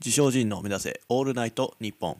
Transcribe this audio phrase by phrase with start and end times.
[0.00, 2.16] 自称人の目指せオールナイトニッポン。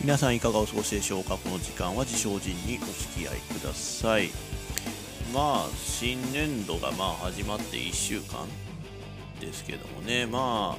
[0.00, 1.36] 皆さんいかがお過ごしでしょうか？
[1.36, 4.30] この時間は自称人にお付き合いください。
[5.34, 8.46] まあ新年度がまあ始まって1週間
[9.38, 10.24] ですけどもね。
[10.24, 10.78] ま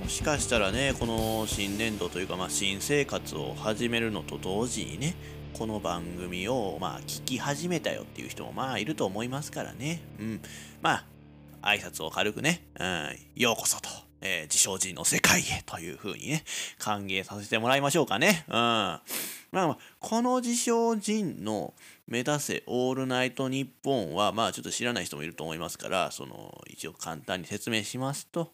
[0.00, 5.14] もしかしたらねこの新年度というかまあ新生活を始めるのと同時にね
[5.58, 10.00] この番組をまあ聞き始めたよっていう人もまあいると思いますからね。
[10.20, 10.40] うん。
[10.80, 11.04] まあ
[11.62, 14.07] 挨拶を軽くね、うん、ようこそと。
[14.20, 16.44] えー、自称人の世界へというふうにね、
[16.78, 18.44] 歓迎させてもらいましょうかね。
[18.48, 18.54] うん。
[18.54, 19.00] ま
[19.52, 21.74] あ、この自称人の
[22.06, 28.52] 目指せオールナイトニッポンは、まあちょっと知らない人もいると思いますから、その、一応簡単に説明しますと、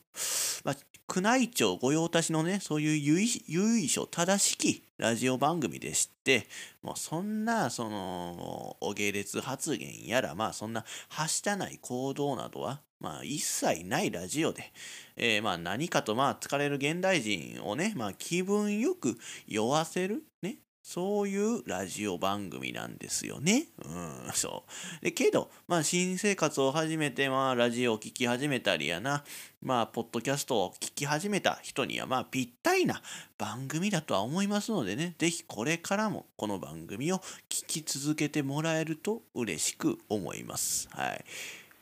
[0.65, 0.77] まあ、
[1.15, 6.47] 宮内庁御用達のね、そういう由緒正しきラジオ番組でして、
[6.83, 14.73] もうそんな、その、お下劣発言やら、まあそんな、はしたない行動などは、まあ、一切ないラジオで、
[15.17, 23.67] えー、まあ何かとまあ疲れる現代人をね、まあ、気分よく酔わせる、ね、そういうラジオ番組なんですよね。
[23.85, 23.89] う
[24.29, 24.65] ん、そ
[25.03, 25.05] う。
[25.05, 29.23] で、けど、まあ、新生活を始めて、まあ、ラジオを聴き始めたりやな、
[29.61, 33.03] まあ、ポッドキャストを聴き始めた人には、まあ、ぴったりな
[33.37, 37.25] 番組だとは思いますのでね、ぜひこれからもこの番組を聴
[37.67, 40.89] き続けてもらえると嬉しく思います。
[40.91, 41.25] はい。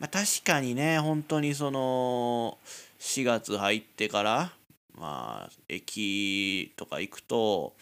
[0.02, 2.58] まあ、確かにね、本当にその、
[2.98, 4.52] 4月入ってから、
[4.98, 7.76] まあ、駅とか行くと、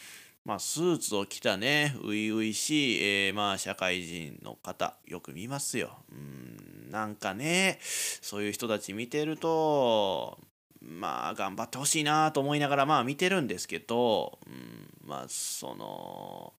[0.45, 5.97] まあ、スーツを着たね、初々しい、えー、まあ、社会人の方、よく見ますよ。
[6.13, 10.39] うん、なんかね、そういう人たち見てると、
[10.83, 16.53] まあ、頑張ってほしいなと思いながら、まあ、見てるんですけど、うん、まあ、その、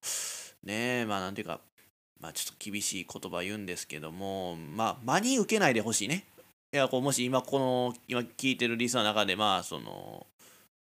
[0.64, 1.60] ねまあ、なんていうか、
[2.22, 6.24] まあ、ちょっと厳しい言葉言うんですけども、まあ、真に受けないでほしいね。
[6.72, 10.26] いや、こうもし今、この、今聞いてるリスナーの中で、まあ、その、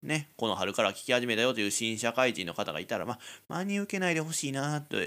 [0.02, 3.20] ね、この春から聞き始めたよという新社会人の方がいたら、まあ、
[3.50, 4.98] 真に受けないでほしいなと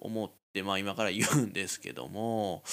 [0.00, 2.64] 思って、まあ、今から言うんですけども、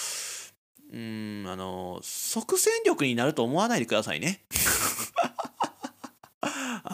[0.91, 4.41] うん、あの、即戦力になると思わないでくださいね。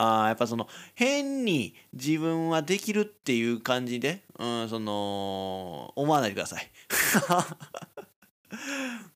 [0.01, 6.71] あやっぱその変に自分はできるっていう感じで、うん、その思わないでください。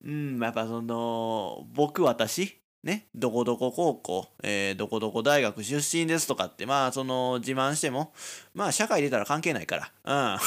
[0.05, 8.13] うん、やっぱその僕私ね、どこどこ高校、えー、どこどこ大学出身ですとかって、まあ、その、自慢しても、
[8.53, 9.91] まあ、社会出たら関係ないから。
[10.03, 10.37] うん。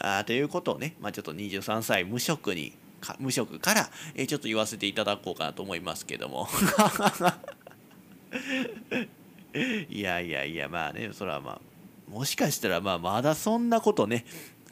[0.00, 2.72] あということをね、まあ、ちょっと23歳無職に
[3.18, 6.48] 無職から、え、ちょっと言わせていただこうかなと思いますけども。
[9.88, 11.60] いやいやいやまあねそれはまあ
[12.10, 14.24] もしかしたらまあまだそんなことね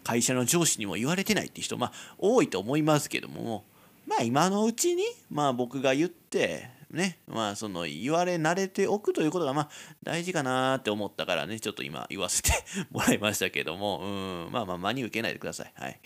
[0.05, 3.65] 会社の上司にも言われてないって人まあ多いと思いますけども
[4.07, 9.69] まあ今のうちにまあ僕が言ってねまあその言われ慣れておくということがまあ
[10.03, 12.53] 大事かなって思ったからねちょっと今言わせて
[12.91, 15.73] もらいましたけどもうんまあまあ真に受けないでください。
[15.75, 16.01] はい。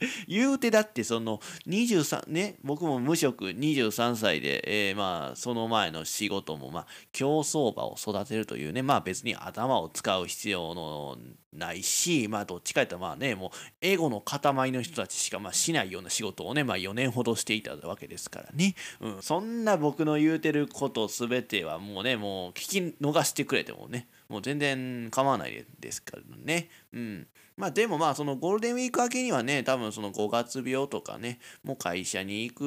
[0.28, 11.18] 言うてだってその23ね僕も無職23歳で、えー、まあその前の仕事もまあ競走馬を育てるというねまあ別に頭を使う必要の
[11.52, 13.50] ないしまあどっちか言ったらまあねもう
[13.80, 26.68] エゴの塊の人たちしかまあしないような仕事をねまあ4年ほどしていたわけですからね、うん、そんな僕の言うてること全てはもうねもう聞き逃してくれてもねもう全然構わないですからね。
[26.92, 27.26] うん。
[27.58, 32.62] まあでもまあそのゴールデンウィーク明けにはね多分その5月病とかねもう会社に行く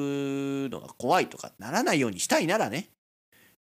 [0.70, 2.90] のが怖いとかならないようにしたいならね。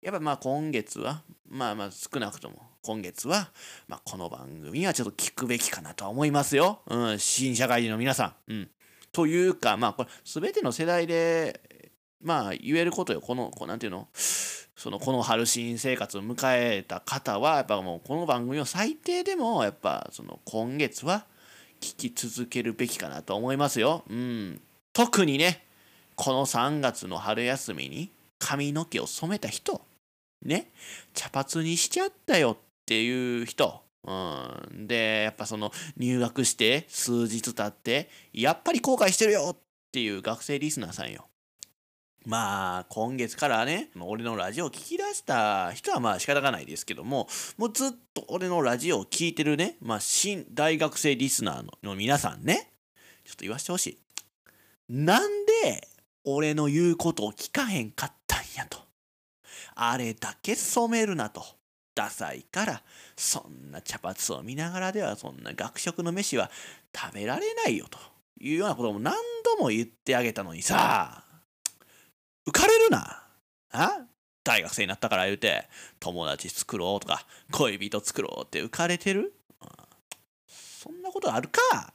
[0.02, 3.52] やっぱまあ今月はまあまあ少なくとも今月は
[3.86, 8.52] まあこの番組はちょっと聞くべきかなと思いますよ、うん、新社会人の皆さん。
[8.52, 8.70] うん、
[9.12, 13.20] というかまあこれ全ての世代でまあ言えることよ。
[13.20, 14.08] このこうなんていうの？
[14.76, 21.26] そのこの春新生活を迎えた方はやっぱもうこの番組を最低でもやっぱその今月は
[21.80, 24.04] 聞き続けるべきかなと思いますよ。
[24.08, 24.60] うん、
[24.92, 25.64] 特にね
[26.14, 29.80] この3月の春休みに髪の毛を染めた人。
[30.44, 30.70] ね。
[31.14, 32.56] 茶髪にしちゃったよっ
[32.86, 33.82] ていう人。
[34.06, 39.56] うん、でやっぱその入学して数日経ってやっぱり後悔してるよっ
[39.92, 41.26] ていう学生リスナーさんよ。
[42.30, 47.26] まあ、今月からね、俺のラジオを聞き出した人はまあ仕方がないですけども、
[47.58, 52.70] もうずっと俺のラジオを聞いてるね、まあ、新大学生リスナーのの皆さんね、
[53.24, 53.98] ちょっと言わせてほしい。
[54.88, 55.88] なんで
[56.24, 58.78] 俺の言うことを聞かへんかったんやと。
[59.74, 61.42] あれだけ染めるなと。
[61.96, 62.82] ダサいから
[63.16, 66.48] そんな茶髪を見ながらではそんな学食の飯は
[66.96, 67.98] 食べられないよと
[68.40, 69.14] いうようなことも何
[69.58, 71.24] 度も言ってあげたのにさ
[72.50, 73.22] 浮かれるな。
[73.70, 74.06] あ？
[74.42, 75.68] 大学生になったから言うて
[76.00, 79.32] 友達作ろうとか恋人作ろうって浮かれてる？
[80.48, 81.92] そんなことあるか。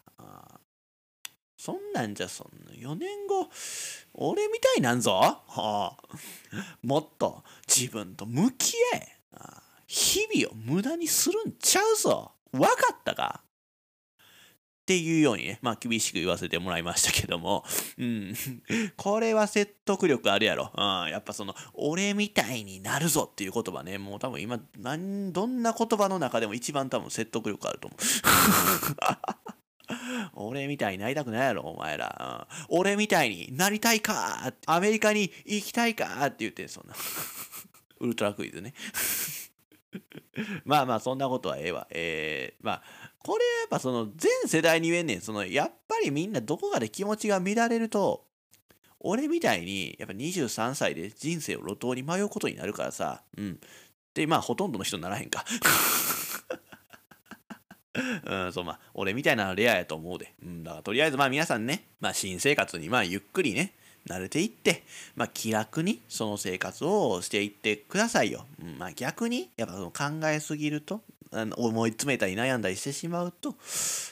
[1.58, 2.72] そんなんじゃそんな。
[2.74, 3.50] 4年後
[4.14, 5.98] 俺みたいなんぞ、はあ、
[6.84, 9.08] もっと自分と向き合え。
[9.88, 12.32] 日々を無駄にするんちゃうぞ。
[12.54, 13.42] わかったか？
[14.86, 17.64] っていうようにね、まあ厳しく言わせてもらいましたけども、
[17.98, 18.36] うん、
[18.96, 20.72] これは説得力あるやろ。
[20.78, 28.00] うん、やっぱその、俺みたいになるぞっていう言葉ね、もう多分今、なんどんな言葉の中でも一番多分説得力あると思う。
[30.36, 32.48] 俺みたいになりたくないやろ、お前ら。
[32.70, 36.94] うん、俺みたいになりたいかアメリカに行きたいかって言ってそんな。
[38.02, 38.76] ウルトラクイズね。
[40.66, 41.88] まあまあ、そんなことはええわ。
[41.92, 42.84] えー、まあ、
[43.20, 45.22] これやっぱその全世代に言えんねん。
[45.22, 48.26] そのやっぱりみんなどこかで気持ちが乱れると、
[49.00, 53.60] 俺みたいにやっぱ23歳で人生を路頭に迷うことになるからさ、うん。
[54.14, 55.46] で、まあほとんどの人にならへんか。
[58.26, 60.34] うん、そうまあ、俺みたいなのレアやと思うで。
[60.44, 63.74] うん、だからとりあえずまあ皆さんね、まあ新生活にまあゆっくりね、
[64.10, 64.84] 慣れていって、
[65.16, 68.46] まあ気楽にその生活をしていってくださいよ。
[68.78, 71.02] まあ逆に、やっぱその考えすぎると、
[71.58, 73.56] 思い詰めたり悩んだりしてしまうと、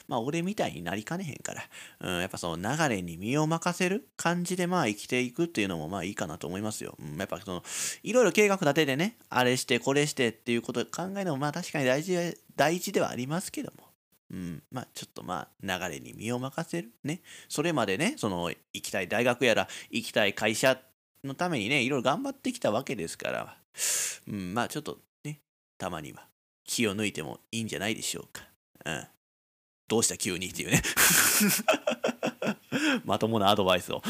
[0.07, 1.63] まあ俺みたいになりかねへんから、
[2.01, 6.95] うん、やっぱその流れに身を任せる感じでまあ生きていくっていうのもまあいいかなと思いますよ。
[7.00, 7.63] うん、やっぱその、
[8.04, 13.93] いろいろ計画立ててね、あれしてこれしてっていうことを考えるのもまあ確かに大事大事ではありますけども。
[14.33, 17.21] うん、まあちょっとまあ流れに身を任せるね。
[17.47, 20.80] それまでね、その行きたい大学やら行きたい会社
[21.24, 23.56] のためにね、いろいろ頑張ってきたわけですから、
[24.27, 25.39] うん、まあちょっとね、
[25.77, 26.25] たまには
[26.65, 28.41] 気を抜いてもいいんじゃないでしょうか。
[28.85, 29.07] うん。
[29.88, 30.81] どうした急にっていうね
[33.06, 34.01] まともなアドバイスを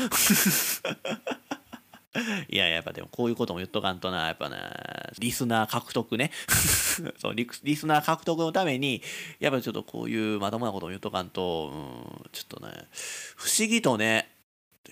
[2.49, 6.31] いや、やっぱでもこういうことも言っとかんとな、やっぱな、リスナー獲得ね
[7.17, 7.47] そうリ。
[7.75, 9.01] スナー獲得のために、
[9.39, 12.87] やっぱちょっとこういうまともなことも言っとかんと、うん、ちょっとね、
[13.35, 14.29] 不思議とね、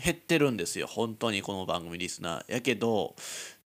[0.03, 0.87] 減ってるんですよ。
[0.87, 2.53] 本当にこの番組リスナー。
[2.53, 3.15] やけど、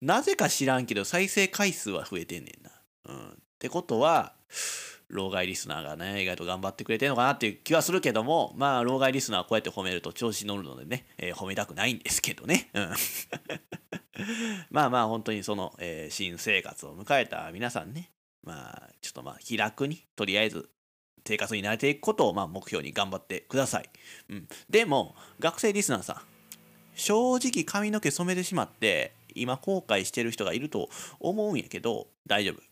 [0.02, 2.72] なぜか知らんけど、再生回数は増えてんねんな。
[3.06, 3.30] うん。
[3.30, 4.34] ってことは、
[5.10, 12.70] 老害リスナーがね、意外と頑張ってくれてるのかなっていう気はするけども、まあ、老害リスナーはこうやって褒めると調子乗るのでね、えー、褒めたくないんですけどね。
[12.74, 12.90] うん、
[14.70, 18.12] まあまあ、本当にその、えー、新生活を迎えた皆さんね、
[18.44, 20.70] まあ、ちょっとまあ、気楽に、とりあえず、
[21.26, 23.90] 生活に慣れていくことを、まあ、目標に頑張ってください。
[24.30, 24.48] うん。
[24.70, 26.22] でも、学生リスナーさん、
[26.96, 30.90] 正直髪の毛染めてしまって、今後悔してる人がいると
[31.20, 32.69] 思うんやけど、大丈夫。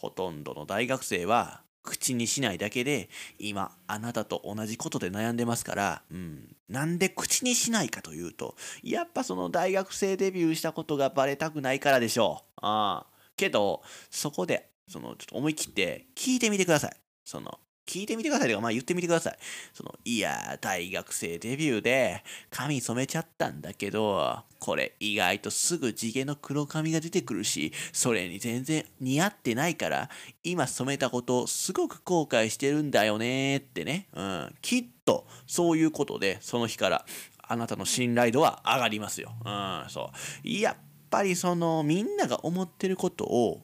[0.00, 12.60] ほとんどの大学生は口にしないだけで今あなたと同じことで悩んでますから、うん、なんで口にしないかというとやっぱその大学生デビューしたことがバレたくないからでしょう。
[12.62, 13.06] ああ
[13.36, 16.96] けどそこでそのちょっと思い切って聞いてみてください。
[17.24, 17.58] その
[17.90, 19.38] 聞いてみてくださいとか、まあ言ってみてください。
[19.74, 30.08] その、いや大学生デビューで髪染めちゃったんだけど、これ意外とすぐ地毛の黒髪が出てくるし、それに全然似合ってないから、
[30.44, 34.06] 今染めたことをすごく後悔してるんだよねってね。
[34.12, 34.54] うん。
[34.62, 37.04] きっと、そういうことで、その日から、
[37.42, 39.32] あなたの信頼度は上がりますよ。
[39.44, 40.12] うん、そ
[40.44, 40.48] う。
[40.48, 40.76] やっ
[41.10, 43.62] ぱりその、みんなが思ってることを、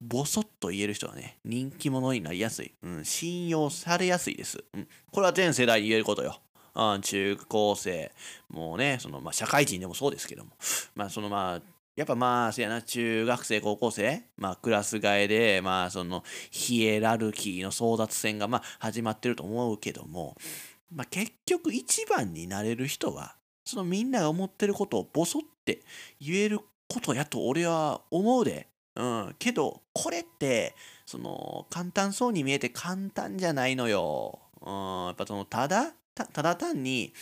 [0.00, 2.74] ボソッと言える人はね、人気者になりやすい。
[2.82, 4.62] うん、信用されやすいです。
[4.74, 6.40] うん、これは全世代に言えることよ。
[6.74, 8.12] うん、中高生、
[8.50, 10.52] もうね、その、まあ、社会人でもそうですけども。
[10.94, 11.62] まあ、その、まあ、
[11.96, 20.36] やっぱまあ、せやな、中学生、高校生、まあ、クラス替えで、まあ、その、ヒエラルキーの争奪戦が、まあ、始まってると思うけども、
[20.92, 25.80] まあ、結局一番になれる人は、そのみんなが思ってることをボソって
[26.20, 28.68] 言えることやと俺は思うで。
[28.96, 30.74] うん、けど、これって、
[31.04, 34.40] その、簡単そうに見えて簡単じゃないのよ。
[34.60, 37.12] うん、やっぱその、ただ、ただ単に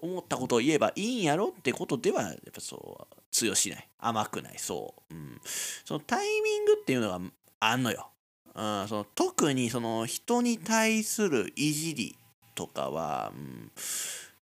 [0.00, 3.88] 思ったことを言えばいいんやろってことでは、やっぱそう、通用しない。
[3.98, 4.54] 甘くない。
[4.58, 5.14] そう。
[5.14, 5.40] うん。
[5.84, 7.20] そのタイミングっていうのが
[7.60, 8.08] あんのよ。
[8.54, 12.16] うん、その特にその人に対するいじり
[12.56, 13.70] とかは、うん、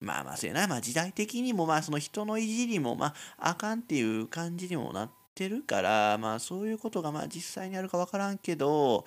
[0.00, 3.06] まあまあそうやな、まあ時代的にもまあその人のいじりもま
[3.38, 9.04] ああかんっていう感じにもなってってるから、まあそういうことがまあ実際にあるかわからんけど、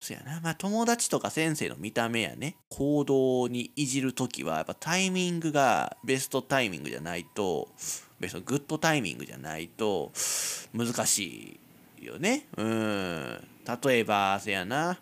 [0.00, 7.68] そやな、まあ友達とか先生の見た目やね、行動にいじるときは、やっぱタイミングがベストタイミングじゃないと、
[8.18, 10.10] ベストグッドタイミングじゃないと
[10.72, 11.60] 難し
[12.00, 12.46] いよね。
[12.56, 13.48] うん。
[13.84, 14.98] 例えばせやな。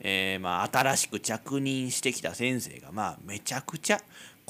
[0.00, 4.00] えー、まあ新しく着任してきた先生がまあめちゃくちゃ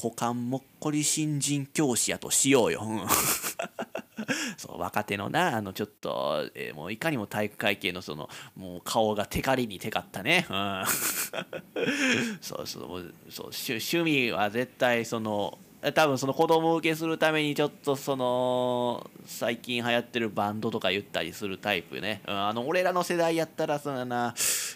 [0.00, 2.82] 股間もっこり新人教師やとしようよ。
[4.56, 10.84] そう若手のなあのちょっと、えー、もういかにも体育会系のそのもう顔がテカリにテカったね、うん、
[12.40, 15.58] そうそうそう趣味は絶対その
[15.94, 24.34] 多分その子供受けするためにちょっとその最近流行ってるバンドとか言ったりするタイプね、うん、あの俺らの世代やったらそのな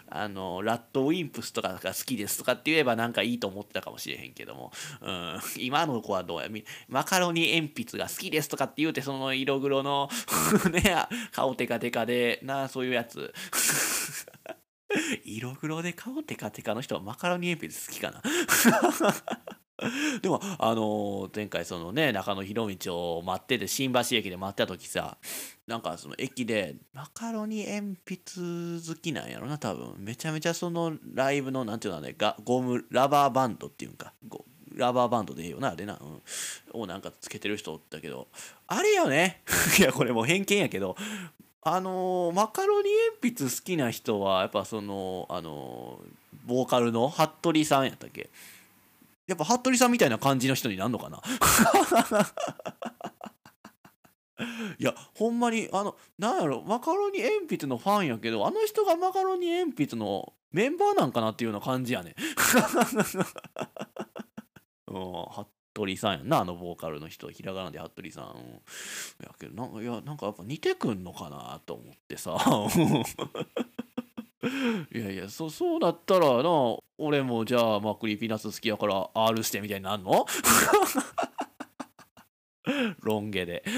[0.09, 6.49] あのラッドウィンプスとかが好きですとかって言えばなんかいいと思ってたかもしれへんけども、うん、今の子はどうや
[6.89, 10.09] マカロニ鉛筆が好きですとかって言うてその色黒の
[10.71, 10.83] ね
[11.33, 13.33] 顔テカテカでなそういうやつ。
[15.25, 18.23] 色黒で顔テカテカの人はマカロニ鉛筆好きかな。
[20.23, 25.17] でもあの前回そのね中野博道を待ってて新橋駅で待ってた時さ
[25.67, 29.95] なんかその駅でマカロニ鉛筆好きなんやろな多分。
[29.99, 34.13] めちゃめちゃそのライブのなんていうのねがゴムラバーバンドっていうんか。
[34.75, 35.99] ラバーバンドでいいよなあれな、
[36.75, 38.29] うん、をなんかつけてる人おったけど。
[38.67, 39.43] あれよね。
[39.79, 40.97] いやこれもう偏見やけど。
[41.65, 42.91] あのー、マカロニ
[43.23, 48.31] 鉛筆好きな人はやっぱそのあのー、ボーカルの服部さんやったっけ？
[49.33, 51.21] やっぱ服部さんみたいな感じの人になるのかな？
[54.79, 62.15] いやほんまにあのなんやろマカロニえんぴつのファンやけどあの人がマカロニえんぴつのメンバーなんかなっていうような感じやね。
[64.89, 65.03] うん
[65.75, 68.61] 服部さんやんなあのボーカルの人ひらがなではっとりさん。
[69.23, 72.37] やけどなんかいやなんかやっぱ似てくんのかなと思ってさ。
[74.93, 80.27] いやいやそそうだったらな俺もじゃあまあクリーピーナッツ好きやから R してみたいになんの？
[83.01, 83.63] ロン毛で。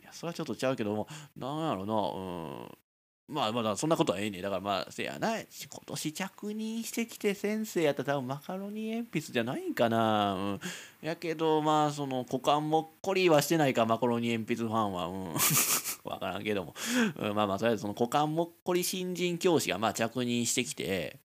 [0.00, 2.85] いやそれはちょっとちゃうけどもなんやろなうん。
[3.28, 5.38] まあまだそんなことはええねだからまあせやな。
[5.38, 5.46] 今
[5.84, 10.34] 年着任してきて先生やったら多分マカロニ鉛筆じゃないんかな。
[10.34, 10.60] うん。
[11.02, 15.06] やけどまあその股間もっこりはしてないかマカロニ鉛筆ファンは。
[15.06, 15.34] うん。
[16.08, 16.74] わからんけども、
[17.16, 21.18] うん、まあまあとりあえずその股間もっこり新人教師がまあ着任してきて。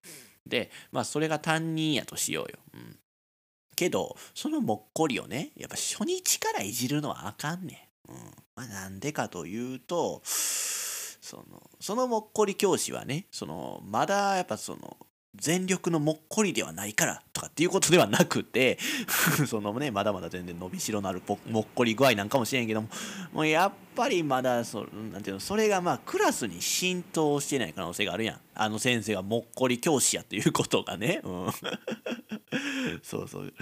[0.48, 2.98] でまあそれが担任やとしようよ、うん、
[3.75, 8.17] けどそのもっこりをねやっぱ初日からいじるのはあかんねん、うん。
[8.55, 10.24] まあ、なんでかというと
[11.31, 14.97] そのそのもっこり教師はねそのまだやっぱその
[15.33, 18.77] 全力のもっこりではないからとかっていうことではなくて
[19.47, 22.89] そのねまだまだ全然伸びしろのあるもっこり具合なんかもしれんけども
[23.31, 28.41] もうやっぱりまだそなんていうのそれがまあクラスに浸透してない可能性があるやん。
[28.53, 31.51] あの先生がもっこり教師やっていうことがね、うん、
[33.01, 33.53] そうそう。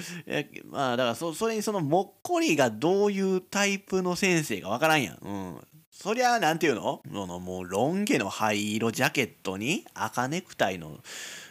[0.65, 5.67] まあだからそそれにそのもっこりがどういうタイプの先生かわからんやん、うん、
[6.01, 7.01] そりゃなんていうの？
[7.11, 10.97] もうロン毛の灰色ジャケットに赤ネクタイの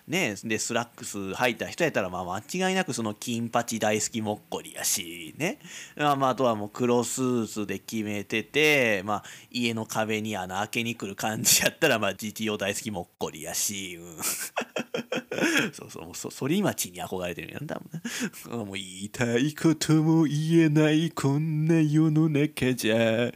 [0.09, 5.59] ねでスラックス履いた人やったらまあ間違いなくその金八大好きもっこりやしね。
[5.97, 14.17] まああとはもう黒スーツで決めててまあ家の壁に穴開けに来る感じやったらまあ GTO 大好きもっこりやし、うん、
[15.73, 23.31] そうそうもうそ反町に憧れてるやんだもんねもう言いたいことも言えないこんな世の中じゃ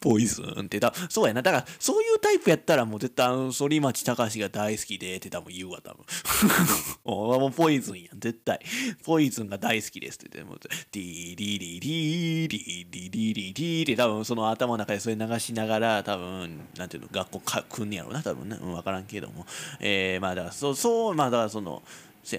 [0.00, 0.80] ポイズンって。
[0.80, 1.42] だそうやな。
[1.42, 6.01] だからそういうタイプやったらもう絶対反町隆史が大好きでって多分言うわ多分。
[7.04, 8.60] もうポイズンやん、絶対。
[9.04, 10.60] ポイズンが大好きですって言って、もう、
[10.92, 18.58] ディーディーディーディーディーディーディーって多分その頭の中でそれ流しながら、多分、なんていうの、学校か来んねやろうな、多分ね。
[18.60, 19.46] うん、わからんけども。
[19.80, 21.82] えー、まあだから、そう、そう、まあだからその、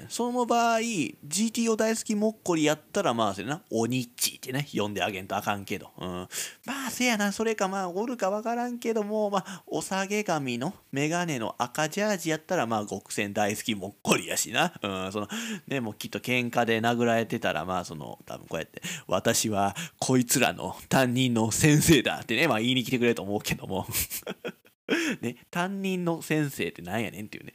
[0.09, 3.61] その場合 GTO 大好きもっこりやったらまあせやな。
[3.69, 6.09] おにっちってね呼んであげんとあかんけど、うん、
[6.65, 7.31] まあせやな。
[7.31, 15.27] それかまあおるかわからんけどもまあお下げ髪のメガネの赤ジャージやったらまあ極戦大好きもっこりやしな、うん、その
[15.67, 23.85] ねもうきっと喧嘩で殴られてたらまあその多分こうやって私はこいつらの担任の先生だってねまあ言いに来てくれると思うけども。
[25.21, 27.53] ね、担任の先生ってなんやねんっていうね。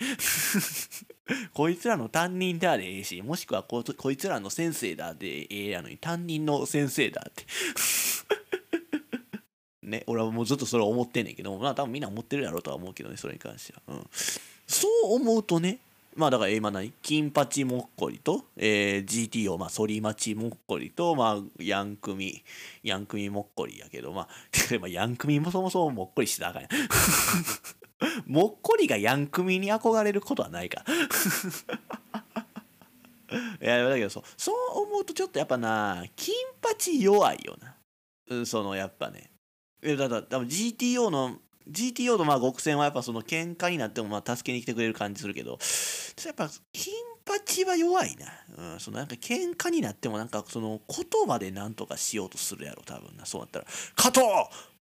[1.53, 7.45] こいつらの担任だでええし、もしくはここいつらの先生だでええやのに、担任の先生だって。
[9.83, 13.83] ね、俺はもうずっとそれ思ってんねんけど、まあ多分みんな思ってるやろうとは思うけどね、それに関しては。
[13.89, 14.07] うん、
[14.67, 15.79] そう思うとね、
[16.15, 22.43] まあだから今何金八もっこりと、えー、GTO、まあ、反町もっこりと、まあ、ヤンクミ、
[22.83, 26.69] ヤンクミもっこりやけど、まあ、ヤンクミもそもそももっこりしてたあかんや
[28.27, 30.85] もっこりがヤンクミに憧れることはないか。
[33.61, 34.23] いやだけどそう。
[34.37, 37.77] そう思うとちょっとやっぱな金八弱いよな、
[38.29, 39.31] うん、そのやっぱね。
[39.83, 41.39] えだから GTO の
[41.71, 45.59] GTO のまあ極戦はやっぱその喧嘩になってもまあ助けに来てくれる感じするけど
[46.25, 46.95] やっぱ金
[47.27, 53.27] 八は弱いな、うん、そのなんか喧嘩になってもなんかその言葉で何とかしようとするやろ多分な。
[53.27, 54.23] そうなったら「加藤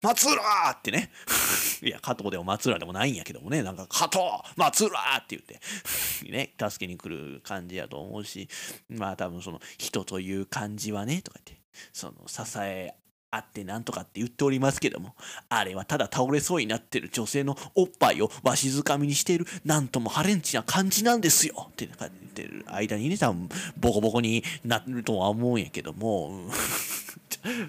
[0.02, 1.12] 松浦!」ってね
[1.82, 4.20] いや加藤でも松浦でもないんやけどもねなんか「加藤
[4.56, 5.60] 松浦!」って言って
[6.30, 8.48] ね助けに来る感じやと思うし
[8.90, 11.64] まあ多分その人という感じはねとか言って
[11.94, 12.94] その支え
[13.30, 15.16] あってなんとかって言っておりますけども、
[15.50, 26.50] あれはただ倒れそうになってる女性のおっぱいをわしづかみにしている、なんともハレンチな感じなんですよって言ってる間にね、多分ボコボコになるとは思うんやけども、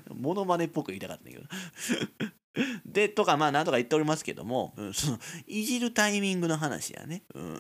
[0.15, 1.45] モノマネっぽく言いたかったんだけど。
[2.87, 7.23] で、とかまあなんとか言っておりますけども、うん、その、いじるタイミングの話やね。
[7.35, 7.59] うん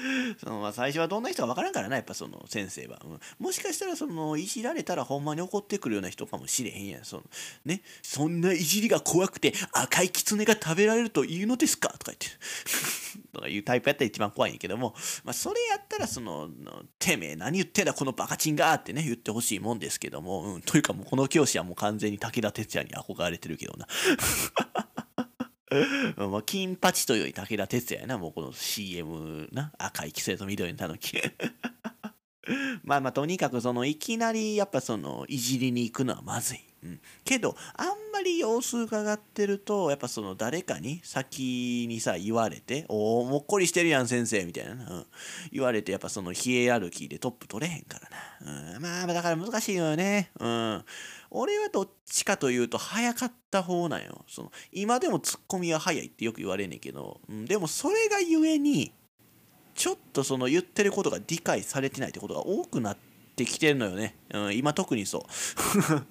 [0.42, 7.04] そのまあ最初はどんな人か分からんからなやっぱその先生は、うん、もしかしたらそのいじられたらほんまに怒ってくるような人かもしれへんやん。
[7.04, 7.24] その
[7.64, 7.82] ね。
[8.02, 11.88] そんないじりが怖くて赤いキツネが食べられるというのですか？
[11.90, 12.26] とか言って。
[13.32, 14.94] とかいうタイプやったら一番怖いんやけども、
[15.24, 16.50] まあ、それやったらその
[16.98, 23.86] 「てめえ何言ってんだこのバカチンが」ってね言ってほしいもんですけども、うん、というかもうこの教師はもう完全に武田鉄矢に憧れてるけどな。
[26.16, 31.20] まあ、金八というより武田鉄矢やな、もうこの CM な、赤い規制と緑のたぬき。
[32.82, 36.60] まあまあとにかくそのいきなりやっぱそのいじりに行くのはまずい。
[36.82, 45.06] うん、けどあんまり様子伺ってるとやっぱその誰かに先にさ言われて「おおもっこりしてるやん先生」みたいな、うん、
[45.52, 50.32] 言われてやっぱそのヒエラルキーでトップ取れへんからな、うん、まあだから難しいよね。
[50.40, 50.84] うん。
[51.34, 58.92] 俺はどっちかというと早かった方なんよその今でもツッコミは早いってよく言われんねんけど、うん、でもそれがゆえに
[59.74, 62.96] ちょっとその言ってることが理解されてないってことが多くなっ
[63.34, 64.14] てきてるのよね。
[64.34, 65.22] うん、今特にそう。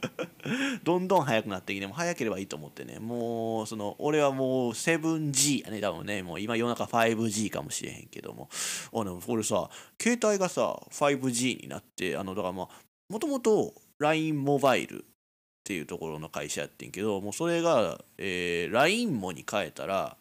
[0.83, 2.97] どんどん速くなってきても速ければいいと思ってね。
[2.97, 6.23] もう、その、俺はもう 7G やね、多分ね。
[6.23, 8.49] もう今世の中 5G かもしれへんけども。
[8.91, 9.69] あの、俺さ、
[10.01, 12.69] 携帯がさ、5G になって、あの、だからまあ、
[13.09, 15.05] もともと LINE モバイル
[15.71, 20.17] っていうところの会社やってんけど、もうそれが、えー、LINE モに変えたら、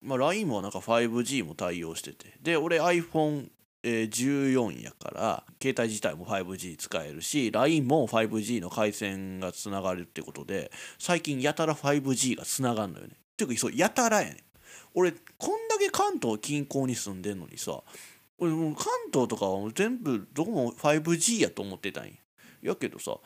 [0.00, 2.36] まあ、LINE もなんか 5G も対応してて。
[2.40, 3.48] で俺 iPhone
[3.82, 13.14] 14やから携帯自体も 5G 使えるし LINE も 5G の回線がつながるってことで最近やたら 5G がつながんのよね。
[13.14, 14.36] っていうかそうやたらやねん。
[14.94, 17.82] 俺こんだけ関東近郊に住んでんのにさ
[18.38, 22.12] 俺もう関東とかは全部どこも 5G やと思ってたんや。
[22.62, 23.16] やけどさ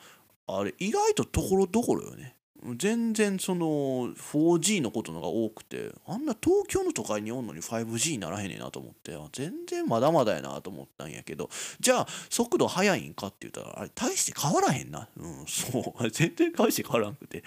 [0.47, 2.37] あれ意外とところどころよね。
[2.75, 15.07] 全然その 4G のことのが多くてあんな東京の都会におんのに 5G にならへんねんなと思って全然まだまだやなと思ったんやけどじゃあ速度速いんかって言ったらあれ大して変わらへんな。
[15.17, 16.09] うんそう。
[16.09, 17.43] 全然大して変わらんくて、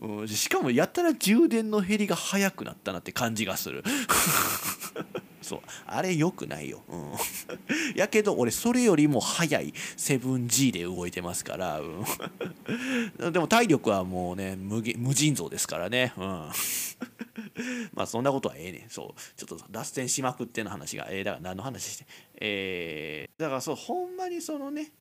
[0.00, 3.84] うん、しかもやたら充電の減りが速くなったなって感じがする。
[5.46, 5.60] そう。
[5.86, 7.12] あれ良くないよ、うん、
[7.94, 9.72] やけど俺それよりも速い。
[9.96, 12.04] 7G で動いてますから、うん、
[13.32, 16.24] でも体力はもうね無無尽蔵ですからね、うん、
[17.94, 18.90] まあそんなことはええねん。
[18.90, 19.20] そう。
[19.36, 22.06] ちょっと脱線しまくっての話がええー、だから何の話して？
[22.40, 24.92] えー、だからそうほんまにそのね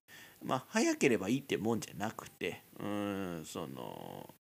[0.44, 4.35] まあ早ければいいってもんじゃなくてうんその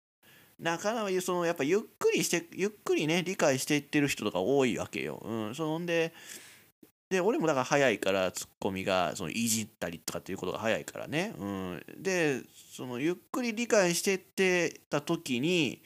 [0.59, 5.21] なかなかそのやっぱゆっくりしてゆっくりね理解していってる人とか多いわけよ。
[5.25, 6.12] うん、そんで
[7.11, 11.35] で俺もだから早いからツッコミがそのいじったりとかっていうことが早いからね。
[11.38, 15.83] うん、でそのゆっくり理解してってた時に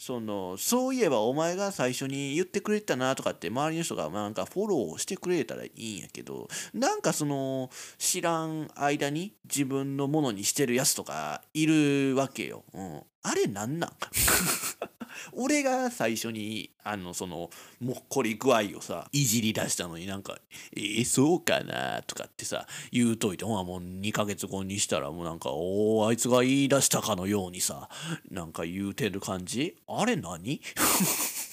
[0.00, 12.64] そのそういえばお前が最初に言ってくれてたなとかって周りの人がなんかフォローしてくれたらいいんやけどなんかその知らん間に自分のものにしてるやつとかいるわけよ。
[12.72, 13.90] うん、あれなんなん？
[15.32, 20.38] 俺が最初にあのそのもっこり具合をさいじり出したのになんか
[20.76, 27.88] 「えー、そうかな」とかってさ言うといてほらもう2ヶ月後にしたらもうなんか「おおあいつが言い出したかのようにさ
[28.30, 29.76] なんか言うてる感じ？
[29.86, 30.60] あれ何？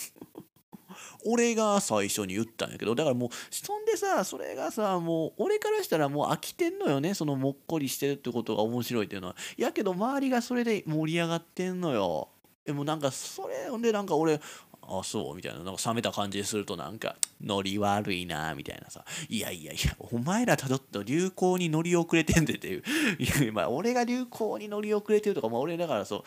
[1.30, 9.36] 俺が最初に言ったんやけどだからもうそんでさそれがさもう俺からしたらもう飽きてんのよねそのもっこりしてるってことが面白いっていうのは。
[9.58, 12.30] やけど周りがそれで盛り上がってんのよ。
[12.66, 14.40] でもなんかそれほんでなんか俺
[14.90, 15.36] あそう？
[15.36, 15.64] みたいな。
[15.64, 19.04] なんか冷めた感じするとなんかノリ悪いなみたいなさ。
[19.28, 22.84] いやいやいやお前らたどった流行に乗り遅れてんでっていう。
[23.20, 26.24] いや俺が流行に乗り遅れてるとかまあ俺だからそう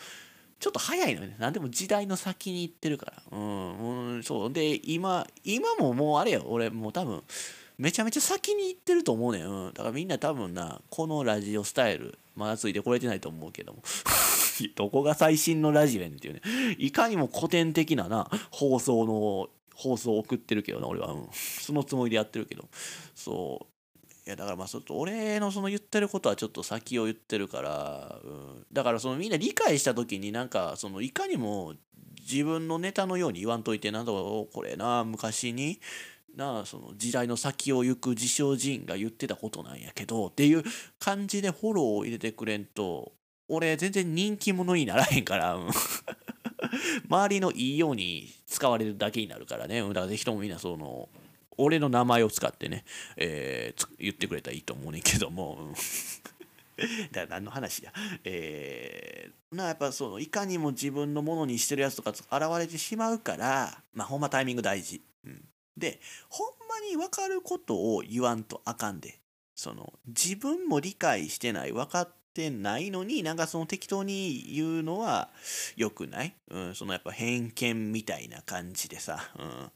[0.61, 7.21] ちょっと早いのよね何でも時代の先に行ってるからうん、うん、そうで今今ももうあれよ俺もう多分
[7.77, 13.81] めちゃめちゃ先に行ってると思うねん、うん、だからみんな多分なこのラジオスタイルまだついてこれてないと思うけども
[14.75, 16.41] どこが最新のラジオやねんっていうね。
[16.77, 21.13] いかにも古典的なな、放送の、放送を送ってるけどな、俺は。
[21.13, 21.29] うん。
[21.31, 22.65] そのつもりでやってるけど。
[23.15, 23.65] そう。
[24.25, 31.73] いやだからまあちょっと俺のその言ってることはちょっと先を言ってるから、うん、だからそのみんな理解した時になんかそのいかにも
[32.21, 35.79] 自分のネタのように言わんといてなんだこれな昔に
[36.35, 40.63] なその時代の先を行く自称人が言ってたことなんやけどっていう
[40.99, 43.11] 感じでフォローを入れてくれんと
[43.49, 45.69] 俺全然人気者にならへんから、うん、
[47.09, 49.81] 周りのいいように使われるだけになるからね。
[49.81, 51.09] だからぜひともみんなその
[51.57, 52.85] 俺の名前を使ってね、
[53.17, 55.73] えー、言ってくれたらいいと思うねんけども、
[57.11, 57.93] だから何の話や。
[58.23, 65.01] えー、なやっぱそのいかにも自分のものにしてるやつとか現れてしまうからまあほんまタイミング大事。
[65.25, 65.45] うん、
[65.77, 69.21] でほんまに分かることを言わんとあかんで。
[69.61, 75.29] その自分も理解してない分かってないのになんかその適当に言うのは
[75.75, 79.71] 良くない、うん、そのやっぱ偏見みたいな感じでさ、うん、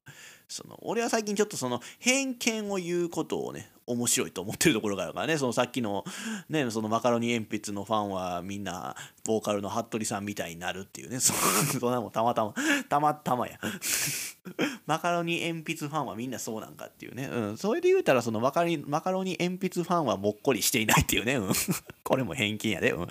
[0.47, 5.37] その俺は最近ちょっとその偏見を言うことをね面白いと思ってるところがあるからね。
[5.37, 6.03] そのさっきの
[6.49, 11.19] ねそのマカロニ鉛筆のファンはみんなボーカルの服部さんみたいになるっていうね。
[11.19, 12.53] そそんなもんたまたま
[12.89, 13.59] たまたまや。
[14.85, 21.53] マカロニ鉛筆ファンはみんなそうなんかっていうね、うん、それで言うたらそのマカマカロニ鉛筆ファンはもっこりしていないっていうね、うん、
[22.03, 23.07] これも偏見やで、うん、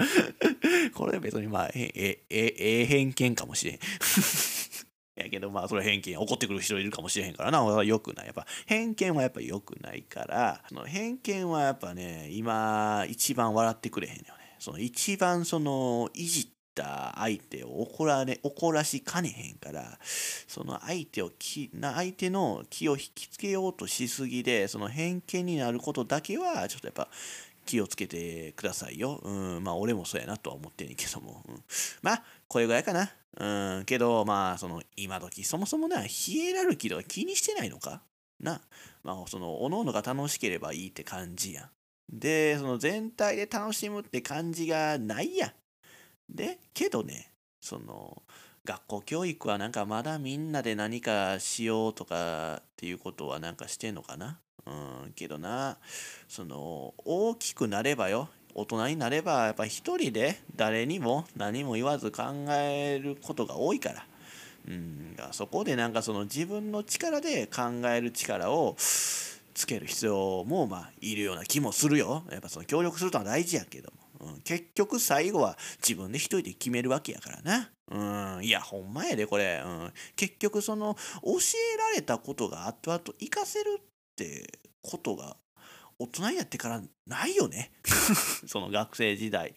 [0.94, 3.78] これ別にまあええええ偏見かもしれん。
[5.16, 7.84] やけどまあそれ偏見怒ってくる人いるかもしれへんからな。
[7.84, 8.26] よくない。
[8.26, 14.28] やっぱ偏見はやっぱ良くないからその偏見はやっぱね今一番笑ってくれへんよね。
[14.58, 27.08] その一番そのいじった相手を怒られ怒らしかねへんからその相手をきな相手の気を引きつけようとしすぎでその偏見になることだけはちょっとやっぱ
[27.64, 29.20] 気をつけてくださいよ。
[29.24, 31.42] うん、まあ俺もそうやなとは思ってんねんけども。
[31.48, 31.62] うん、
[32.02, 33.10] まあこれぐらいかな。
[33.36, 38.00] うん、けど、まあ、その、今時、そもそもな、ヒエラルキーとか気にしてないのか？
[38.38, 38.60] な。
[39.02, 41.70] まあ、その、おのおのが楽しければいいって感じやん。
[42.12, 45.52] で、その全体で楽しむって感じがないやん。
[46.28, 48.22] で、けどね、その、
[48.64, 54.38] 学校教育はなんかまだみんなで何かしようとかっていうことはなんかしてんのかな？
[54.66, 54.70] う
[55.08, 55.78] ん、けどな、
[56.28, 64.06] その、大きくなればよ、大人になればやっぱ一人で誰にも何も言わず考えることが多いから。
[64.66, 72.24] うん、そこでなんかその自分の力で考える力をつける必要もまあいるような気もするよ。
[72.30, 73.90] やっぱその協力するのは大事やけど
[74.20, 74.30] も。
[74.32, 77.70] うん、結局最後は自分で一人で決めるわけやからな。
[77.90, 79.62] うん、いや、ほんまやで、これ。
[79.62, 81.32] うん、結局その教
[81.74, 83.80] えられたことが後々活かせる
[84.14, 85.36] ってことが
[85.98, 87.72] 大人になってからないよね。
[88.46, 89.54] その学生時代。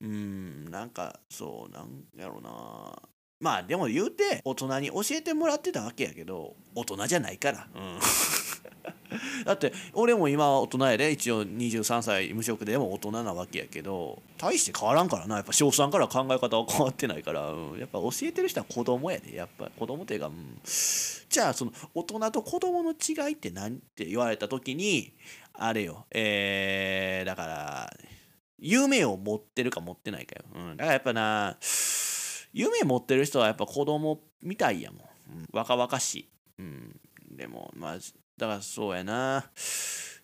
[0.00, 3.09] うんなんかそうなんやろうな
[3.40, 7.66] まあでも言うて大人に教えてもらってたわけやけど大人じゃないから。
[7.74, 7.98] うん。
[9.44, 11.10] だって俺も今は大人やで。
[11.10, 15.36] 一応23歳無職でも大人なわけやけど大して変わらんからな。
[15.36, 19.34] やっぱ小3から考え方は変わってないから、うん、やっぱ教えてる人は子供やで。
[19.34, 25.14] やっぱ子供っていうか、うん、じゃあその大人と子供の違いって何って言われた時に
[25.54, 26.04] あれよ。
[26.10, 27.96] えー、だから
[28.58, 31.56] 夢を持ってるか持ってないかよ、うん、だからやっぱな
[32.52, 37.00] 夢持ってる人はやっぱ子供みたいやもん、うん、若々しい、うん、
[37.36, 37.98] でもまあ
[38.36, 39.50] だからそうやな。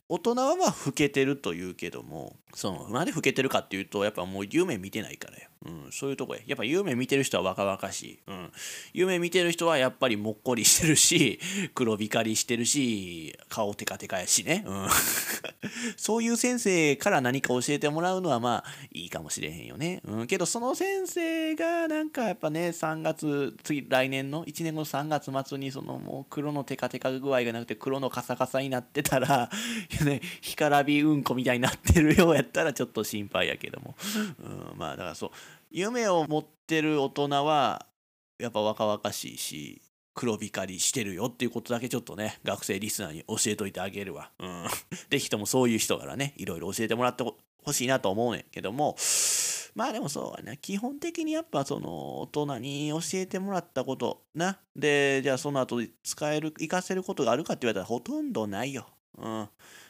[0.09, 2.37] 大人はまあ老けてると言うけども。
[2.57, 6.40] そのなんで老けてるかっていうとやっぱもう夢見てないからよ、うん、そういうとこや。
[6.47, 8.51] やっぱ夢見てる人は若々しい、うん、
[8.95, 11.38] 夢見てる人はやっぱりもっこりしてるし
[11.77, 14.87] 黒光りしてるし顔テカテカやしね、うん、
[15.99, 29.51] そういう先生から何か教えてもらうのはまあいいかもしれへんよね、うん、けどその先生がなんかやっぱね3月次来年の1年後の3月末にそのもう黒のテカテカ具合がなくて黒のカサカサになってたら
[30.07, 33.95] ね、干からびうんこみたいになってるようやったらちょっと心配やけども、
[34.43, 35.31] うん、まあだからそう
[35.71, 37.87] 夢を持ってる大人は
[38.39, 39.83] やっぱ若々しいし
[40.15, 44.31] 黒光りしてるよっていうことだけちょっとね学生リスナーに教えといてあげるわ。
[44.39, 44.67] うん。
[45.11, 48.97] で人もそういう人からねいろいろ教えてもらってほしいなと思うねんけども
[49.75, 58.87] まあでもそうはね基本的にやっぱその大人に教えてもらったことなでじゃあその後使える活かせることがあるかって言われたらほとんどないよ。
[59.19, 59.49] うん。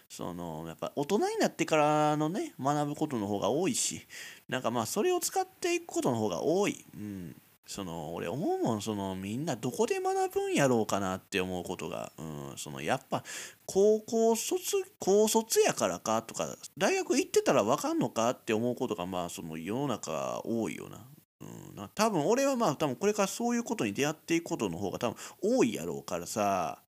[0.08, 4.06] そのやっぱ大人になってからのね学ぶことの方が多いし
[4.48, 13.24] なんかまあそれを使っていくことの方が多い、うん、その俺思うもんそのみんなどこで学ぶんやろうかなって思うことが、うん、そのやっぱ
[13.66, 21.00] 高校卒高卒やからかとか大学行ってたら分かんのかって思うことがまあその世の中多いよな。
[21.38, 26.78] うん、な多分俺はまあ多分これからそういうことに出会っていくことの方が多分多いやろうからさ。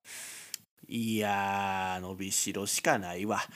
[0.91, 3.39] いや伸びしろしかないわ。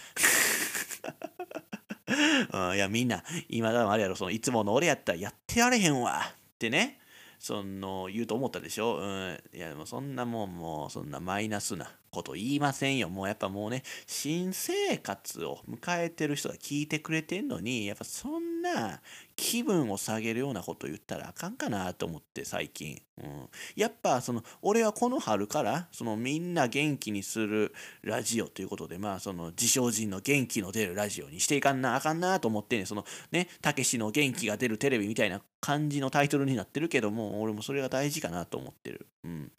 [2.54, 6.22] うん、いやみんな今だあれやろそのいつもの俺やったらやってやれへんわ。
[6.22, 7.00] ってね
[7.40, 13.10] その言うと思ったでしょ、うん、いやでもそんなもんもうそんなマイナスなこと言いませんよ。
[13.10, 19.02] もうやっぱもうね新生活を迎えてる人が聞いてくれてんのにやっぱそんな
[19.36, 39.52] 気分を下げるようなこと言ったらあかんかなと思って最近、うん、やっぱその俺はこの春からそのみんな元気にするラジオということでまあその自称人の元気の出るラジオにしていかんなあかんなと思ってねそのねたけしの元気が出るテレビみたいな感じのタイトルになってるけども俺もそれが大事かなと思ってる、うん、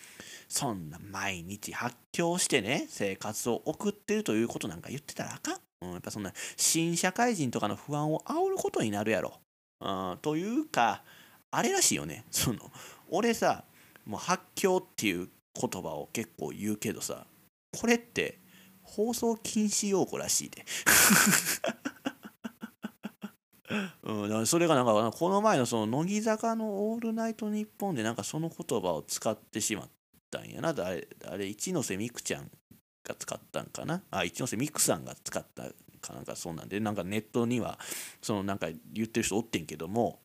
[0.49, 5.59] そんな毎日発狂してね生活を送ってるということなんか言ってたらあかん。
[5.83, 9.35] うん、やっぱそんな新社会人とかの不安を煽ることになるやろ。
[9.81, 11.03] うん、というか
[11.51, 12.25] あれらしいよね。
[12.33, 12.71] その
[13.09, 13.65] 俺さ
[14.05, 17.27] もう発狂っていう言葉を結構言うけどさ
[17.79, 18.41] これって
[18.83, 20.65] 放送禁止用語らしいで。
[24.03, 29.91] うん、だからそれがなんかこの前のその乃木坂の「オールナイトニッポン」でなんかその言葉を使ってしまっ
[30.31, 30.75] たんやな。
[30.75, 32.51] 誰あれ一ノ瀬美空ちゃん
[33.03, 34.03] が使ったんかな。
[34.11, 35.65] あ一ノ瀬美空さんが使った
[36.05, 37.79] かなんかそうなんでなんかネットには
[38.23, 40.21] そのなんか言ってる人おってんけども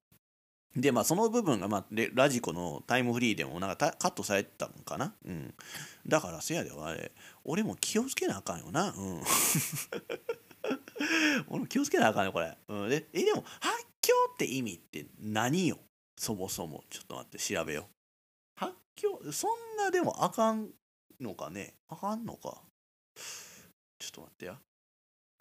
[0.75, 5.15] でまあその部分が、まあ、ラジコのタイムフリーでもなんかカットされてたのかな？
[5.25, 5.55] うん。
[6.07, 7.11] だからせやであれ
[7.43, 8.89] 俺も気をつけなあかんよな。
[8.89, 9.23] うん。
[11.49, 15.79] 俺も気をつけなあかんよこれ、うん、でえでも発狂って意味って何よ？
[16.15, 16.83] そもそも。
[16.89, 17.89] ちょっと待って調べよ
[18.55, 19.19] 発狂？
[19.31, 20.69] そんなでもあかん
[21.19, 21.73] のかね？
[21.87, 22.61] あかんのか？
[23.97, 24.59] ちょっと待ってや。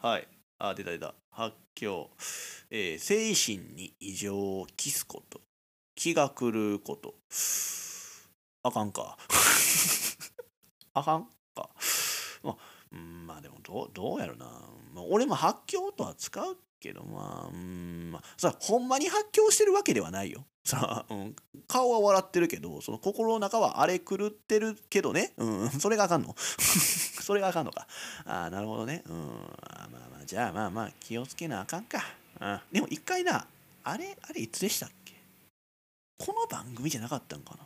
[0.00, 0.28] はい。
[0.60, 1.12] あ、出た出た。
[1.32, 2.10] 発狂。
[2.70, 5.40] えー、精神に異常を期すこと。
[5.96, 7.16] 気が狂うこと。
[8.62, 9.18] あかんか。
[10.94, 11.70] あかんか。
[12.44, 14.46] まあ、まあでもどう、どうやろな。
[14.92, 20.44] まあ、俺も発狂とは使うけど、まあ、うん、まあ、さ、ほんまに発狂してるわけではないよ。
[20.64, 21.36] さ、うん、
[21.66, 25.32] 顔は笑ってるけど、その心の中は荒れ狂ってるけどね。
[25.36, 26.34] うん、 それがあかんの。
[26.38, 27.86] それがあかんのか。
[28.24, 29.02] ああ、なるほどね。
[29.06, 29.18] うん。
[29.28, 29.28] ま
[29.84, 32.02] あまあ、じゃあまあまあ、気をつけなあかんか。
[32.40, 32.60] うん。
[32.72, 33.46] でも一回な、
[33.84, 35.14] あれ、あれいつでしたっけ？
[36.18, 37.60] この番組じゃなかったんかな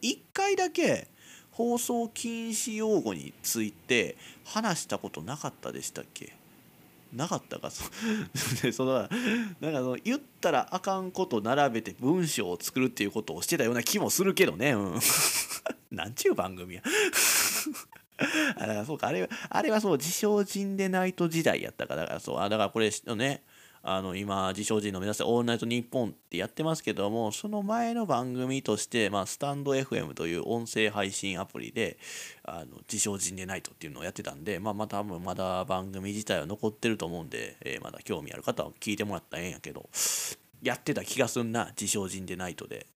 [0.00, 1.08] 一回だけ
[1.50, 6.32] 放送禁止用語について話したことなかったでしたっけ？
[7.12, 7.70] なかったか？
[7.72, 7.84] そ
[8.72, 8.94] その
[9.60, 14.72] なんかその言ったらあかんこと並べて文章を作るっていうことをしてたような気もするけどね。
[14.72, 15.00] うん。
[15.90, 16.82] なんちゅう番組や。
[18.56, 23.42] あだからそうかあれあれはそう自称人でないと時代やったからだからそうあだからこれね
[23.90, 31.96] あの今自称人の目指せオールナイトニッポンってやってますけどもその前の番組として、まあ、スタンド FM という音声配信アプリで
[32.44, 39.88] あの自称人でないとっていうのをやってたんで、まあ、また多分まだ番組自体は残ってると思うんで、えー、まだ興味ある方は聞いてもらったらええんやけど
[40.62, 42.86] やってた気がすんな自称人でないとで。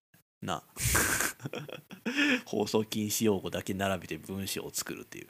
[0.43, 0.63] な。
[2.45, 5.29] 放送禁止用語だけ並べて文章を作るっていう。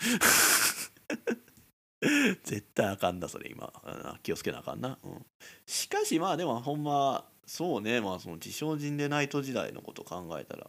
[2.42, 3.72] 絶対あかんだそれ今。
[4.22, 5.26] 気をつけなあかんな、うん、
[5.66, 8.00] しかしまあでもほんまそうね。
[8.00, 10.68] まあその自称人でナイト時代のこと考えたら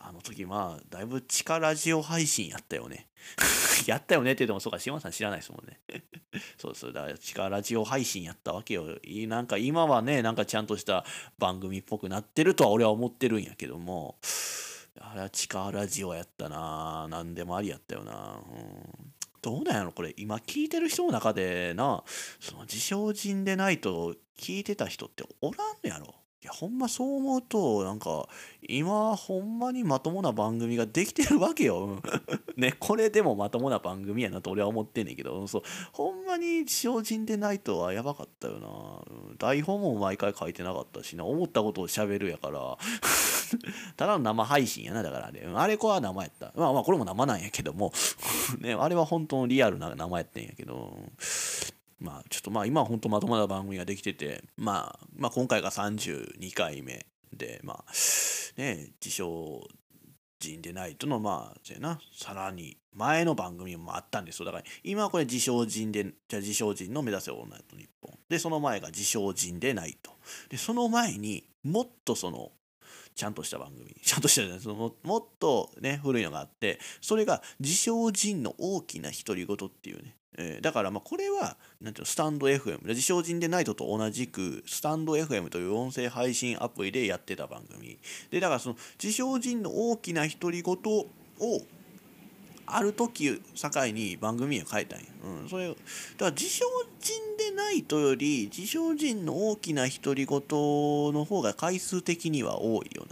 [0.00, 3.08] あの時まあだいぶ地下ラジオ配信やったよね。
[3.86, 5.80] やったよねって言ってもそうか島さん知らないですもんね。
[6.56, 8.98] そうそうだから地下ラジオ配信やったわけよ。
[9.28, 11.04] なんか今はねなんかちゃんとした
[11.38, 14.18] 番組っぽくなってるとは俺は思ってるんやけども
[15.00, 19.17] あれは地下ラジオやったな何でもありやったよな、うん。
[19.42, 20.14] どうなんやろこれ。
[20.16, 22.02] 今聞いてる人の中でな
[22.40, 26.14] その自称人でないと聞いてた人っておらんのやろ。
[26.40, 28.28] いやほんまそう思うとなんか
[28.62, 32.00] 今ほんまにまともな番組ができてるわけよ。
[32.56, 35.62] ねこれでもまともな番組やなと俺は思ってんねんけどそう。
[35.90, 39.36] ほんまに精進でないとはやばかったよな。
[39.38, 41.24] 台本も毎回書いてなかったしな。
[41.24, 42.78] 思ったことをしゃべるやから。
[43.96, 46.52] ただの生配信やなだからねあれこは生やった。
[46.54, 47.92] まあまあこれも生なんやけども。
[48.60, 50.96] ねあれは本当のリアルな生やってんやけど。
[52.00, 57.92] まあちょっとまあ今は本当まともな番組ができてて、まあ、まあ今回が32回目でまあ
[58.56, 59.66] ね自称
[60.38, 61.98] 人でないとのまあせな。
[62.16, 64.44] さらに前の番組もあったんですよ。
[64.46, 70.12] だから今はこれ自称人でじゃ自称人の目指せオールナイト日本でその前が自称人でないと。
[70.48, 72.52] でその前にもっとその
[73.14, 87.98] ちゃんとした番組 ちゃんとしたじゃないそのももっとね古いのがあってそれが自称人の大きな独り言っていうねえー、だからまあこれはなんていうのスタンド FM 自称人でないとと同じくスタンド FM という音声配信アプリでやってた番組。
[88.30, 91.06] でだからその自称人の大きな独り言を
[92.70, 95.80] ある時境に番組を変えたんや、うん、それだか
[96.26, 96.66] ら自称
[97.00, 103.06] 人でないとより自称人の大きな独り言の方が回数的には多いよ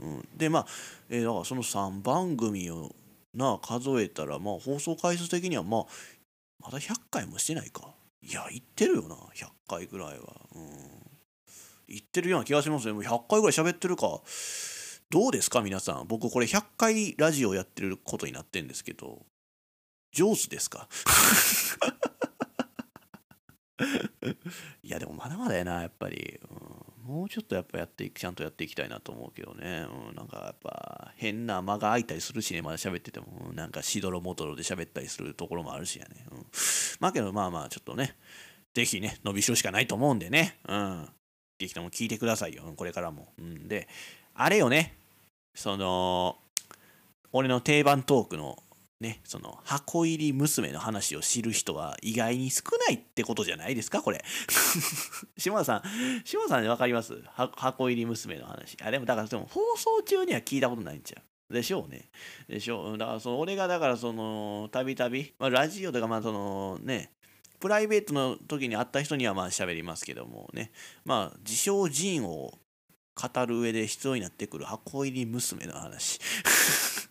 [0.00, 0.66] な、うん、でまあ、
[1.10, 2.92] えー、だからその3番組を
[3.34, 5.86] な数えたらまあ放送回数的にはまあ
[6.60, 7.94] まだ100回もしてないか。
[8.22, 9.16] いや言ってるよな。
[9.34, 10.34] 100回ぐらいは。
[10.54, 10.66] うん。
[11.86, 12.92] 言ってるような気がしますね。
[12.92, 14.20] もう100回ぐらい喋ってるか。
[15.10, 16.06] どうですか皆さん。
[16.06, 19.24] 僕これ100回ラジオやってることになってんですけど。
[20.12, 20.88] 上手ですか？
[24.82, 32.60] いやでもまだまだやなやっぱり、うん、もうちょっとやっぱやっていくちゃんとやっていきたいなと思うけどね、うん、なんかやっぱ変な間が空いたりするしね。
[32.60, 36.46] まだ喋ってても、なんかしどろもどろで喋ったりするところもあるしやね、うん、
[37.00, 38.14] まあけどまあまあちょっとね
[38.74, 40.58] ぜひね伸びしろしかないと思うんでね。
[40.68, 41.08] うん。
[41.58, 42.62] ぜひとも聞いてくださいよ。
[42.76, 43.88] これからも、うん、で
[44.34, 44.94] あれよね。
[45.54, 46.36] その
[47.32, 48.62] 俺の定番トークの
[49.00, 54.02] ね、その箱入り娘の話を知る人は意外に少ないってことじゃないですか？
[54.02, 54.24] これ。
[55.38, 55.82] 島田さん
[56.24, 57.14] 島田さんで分かります？
[57.56, 58.76] 箱入り娘の話。
[58.82, 61.54] あでもだからでも放送中には聞いたことないんちゃう？
[61.54, 62.10] でしょうね。
[62.48, 62.98] でしょう。
[62.98, 67.12] だからその俺がだからそのたびたびラジオとかまあそのね
[67.60, 70.72] プライベートの時に会った人にはまあ喋りますけどもね。
[71.04, 72.58] まあ自称人を
[73.14, 76.18] 語る上で必要になってくる箱入り娘の話。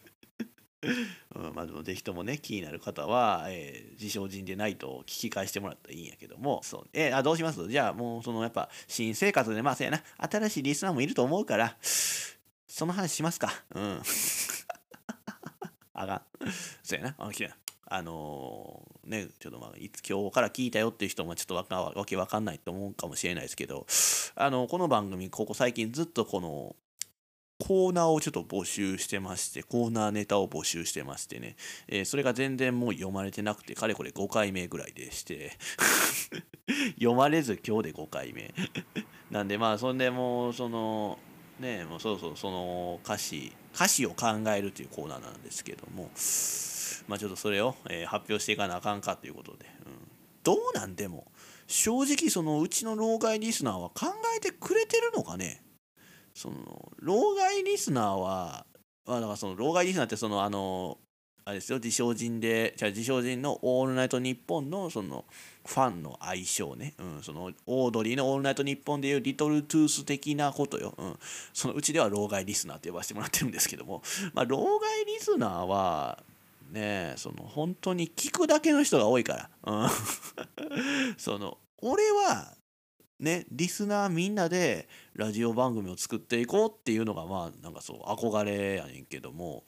[0.83, 7.67] うん、まあでもぜひともね気になる方は、えー、自称人でないと聞き返してもらったらいいんやけどもそうえー、あどうします？
[7.67, 10.03] じゃあもうそのやっぱ新生活でまあそうやな。
[10.17, 13.51] 新しいリスナーもいると思うからその話しますか。
[13.73, 14.01] うん。
[15.93, 16.21] あがん。
[16.83, 17.15] そやな。
[17.17, 17.51] あきれ
[17.89, 23.87] あのー、ね、ちょっとまあ、いつ今日から聞いたよっていう人もちょっとわかわけわかんないと思うかもしれないですけど、
[24.35, 26.75] あの、この番組、ここ最近ずっとこの、
[27.59, 31.55] コーナーをちょっと募集してまして、コーナーネタを募集してましてね、
[31.87, 35.57] えー、それが全然もう読まれてなくて、かれこれ5回目ぐらいでして。
[36.99, 38.53] 読まれず今日で5回目。
[39.31, 41.17] なんでまあ、そんでもう、その、
[41.59, 46.11] ね、もうそうそう、その歌詞、歌詞を考えるというコーナーなんですけども、
[47.07, 50.07] まあちょっとそれを、えー、発表していかなあかんかということで、うん、
[50.43, 51.31] どうなんでも、
[51.65, 55.63] 正直そのうちの老害リスナーは考えてくれてるのかね？
[56.37, 58.67] その老害リスナーは、
[59.07, 60.99] まあ、だからその老害リスナーってそのあの
[61.45, 65.25] あれですよ自称人でじゃ自称人の「オールナイトニッポン」のその
[65.65, 71.19] ファンの相性ね、うん、そのオードリーの「オールナイトニッポン」でいうリトルトゥース的なことよ、うん、
[71.53, 76.21] そのうちでは老害リスナーって呼ばせてもらってるんですけども、まあ、老害リスナーは
[76.69, 79.89] ねその本当に聞くだけの人が多いから、うん、
[81.17, 82.53] その俺は
[83.19, 89.63] ね、リスナーみんなでラジオ番組を作っていこうっていうのがまあなんかそう憧れやねんけども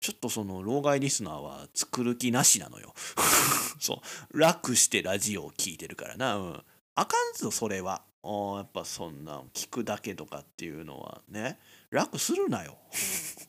[0.00, 2.94] ちょっとその老害リスナーは作る気なしなのよ。
[3.78, 4.00] そ
[4.32, 4.38] う。
[4.38, 6.36] 楽してラジオを聴いてるからな。
[6.36, 6.64] うん。
[6.94, 8.02] あかんぞそれは。
[8.22, 11.58] やっぱそんな聞くだけとかっていうのはね。
[11.90, 12.78] 楽するなよ。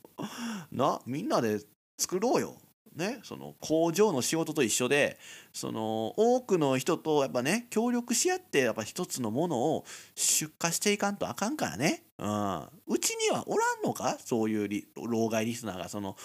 [0.70, 1.60] なみんなで
[1.98, 2.58] 作ろうよ。
[2.96, 5.18] ね、その工場の仕事と一緒で
[5.52, 14.18] その多くの人とやっぱね協力し合ってやっぱ一つのものを出荷していかんとあかんからね、うん、うちにはおらんのか？
[14.24, 16.16] そういう老害リスナーがその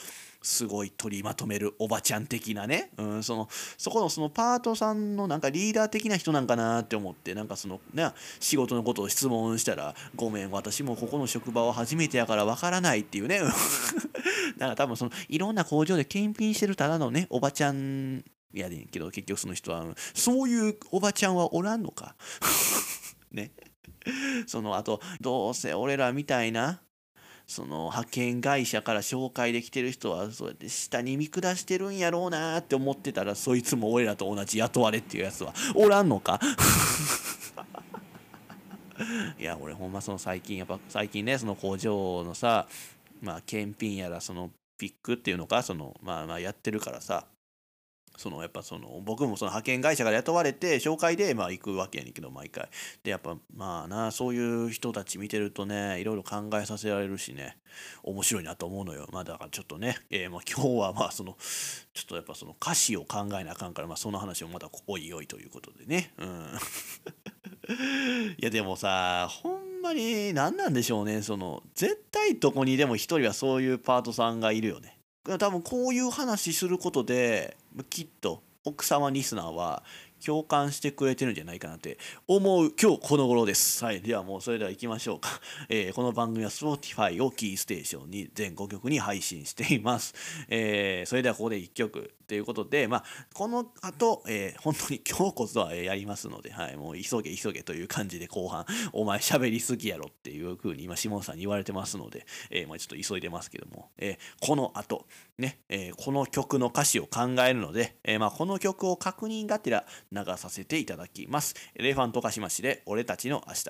[0.41, 3.47] すごい取りまとめるおばちゃん的なね、うん、その
[3.78, 13.41] そこのそのパートさんのなんかリーダー的な人なんかなって思ってなんかそのね仕事のことを質問したら「ごめん私もここの職場は初めてやからわからない」っていうね。
[14.58, 18.23] なんか多分そのいろんな工場で検品してるただのねおばちゃん
[18.54, 22.15] やねんけど結局その人はそういうおばちゃんはおらんのか。
[23.32, 23.52] ね。
[24.47, 26.82] そのあとどうせ俺らみたいな
[27.47, 36.39] その派遣会社から紹介できてる人はそうやって下に見下してるんやろうなって思ってたらそいつも俺らと同じ雇われっていうやつは おらんのか？
[39.39, 42.67] いや俺ほんまその最近やっぱ最近ねその工場のさ
[43.21, 47.25] まあ検品やらそのピックっていうのかそのまあまあやってるからさ
[48.18, 52.68] そのやっぱその僕もその派遣会社から雇われて紹介でまあ行くわけやねんけど毎回。
[53.04, 57.58] でやっぱまあなそういう人たち見てるとねいろいろ考えさせられるしね。
[58.04, 59.08] 面白いなと思うのよ。
[59.13, 61.38] まあだからちょっとね、えー、まあ今日はまあその
[61.94, 66.12] ちょっとやっぱその歌詞を考えなあかんからまあその話をまたおいおいということでね。
[66.18, 66.48] うん。
[68.40, 71.22] いやでもさほんままに何なんでしょうね。
[71.22, 74.96] その絶対どこにでも一人はそういうパートさんがいるよね。
[75.38, 77.58] 多分こういう話することで
[77.90, 79.84] きっと奥様リスナーは
[80.26, 81.98] 共感してくれてるんじゃないかなって
[82.28, 83.84] 思う今日この頃です。
[83.84, 84.02] はい。
[84.02, 85.30] ではもうそれでは行きましょうか。
[85.70, 90.13] えー、この番組は Spotify をキーステーションに全5曲に配信しています。
[90.50, 93.04] えー、それではここで1曲ということで、まあ、
[93.34, 105.08] この後、えー、本当に今日こそはやりますので、はい、もう急げ急げという感じで後半、お前喋りすぎやろっていう風に今、下さんに言われてますので、えー、まあ、ちょっと急いでますけども、えー、この後、
[105.38, 111.55] ね、えこの曲の歌詞を考えるので、えまあ、この曲を確認がてら流させていただきます。
[111.75, 113.65] エレファントカシマシで俺たちの明日。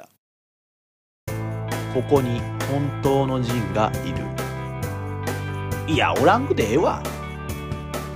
[1.93, 5.93] ここに本当のジンがいる。
[5.93, 7.01] いや、おらんくてええわ。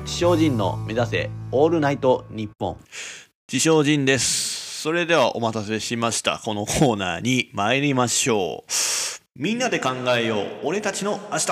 [0.03, 2.77] 自称人の目指せオールナイト日本。
[3.51, 4.81] 自称人です。
[4.81, 6.39] それではお待たせしました。
[6.43, 8.71] このコーナーに参りましょう。
[9.35, 10.47] みんなで考えよう。
[10.63, 11.47] 俺たちの明日。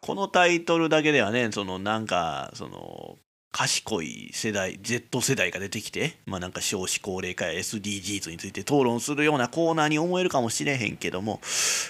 [0.00, 3.18] このタイトルだけではね、そのなんか、その、
[3.52, 11.38] 賢い世代、Z 世代が出てきて、まあなんか少子高齢化や SDGs について討論するようなコーナーに思えるかもしれへんけども、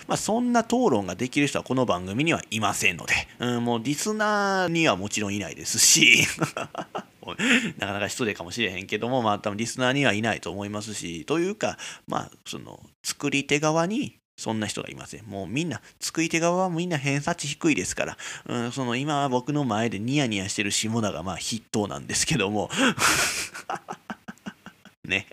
[0.09, 6.27] まあそんな討論ができる人はこの番組にはいませんので、うん、もうリスナーにはもちろんいないですし、
[7.79, 15.25] なかなか失礼かもしれへんけども、まあ多分リスナーにはいないと思いますし、というか、まあその作り手側にそんな人がいません。
[15.27, 18.17] もうみんな、作り手側はみんな偏差値低いですから、
[18.47, 22.71] うん、その今は僕の前でニヤニヤしてる下田がまあ筆頭なんですけども、
[25.05, 25.27] ね、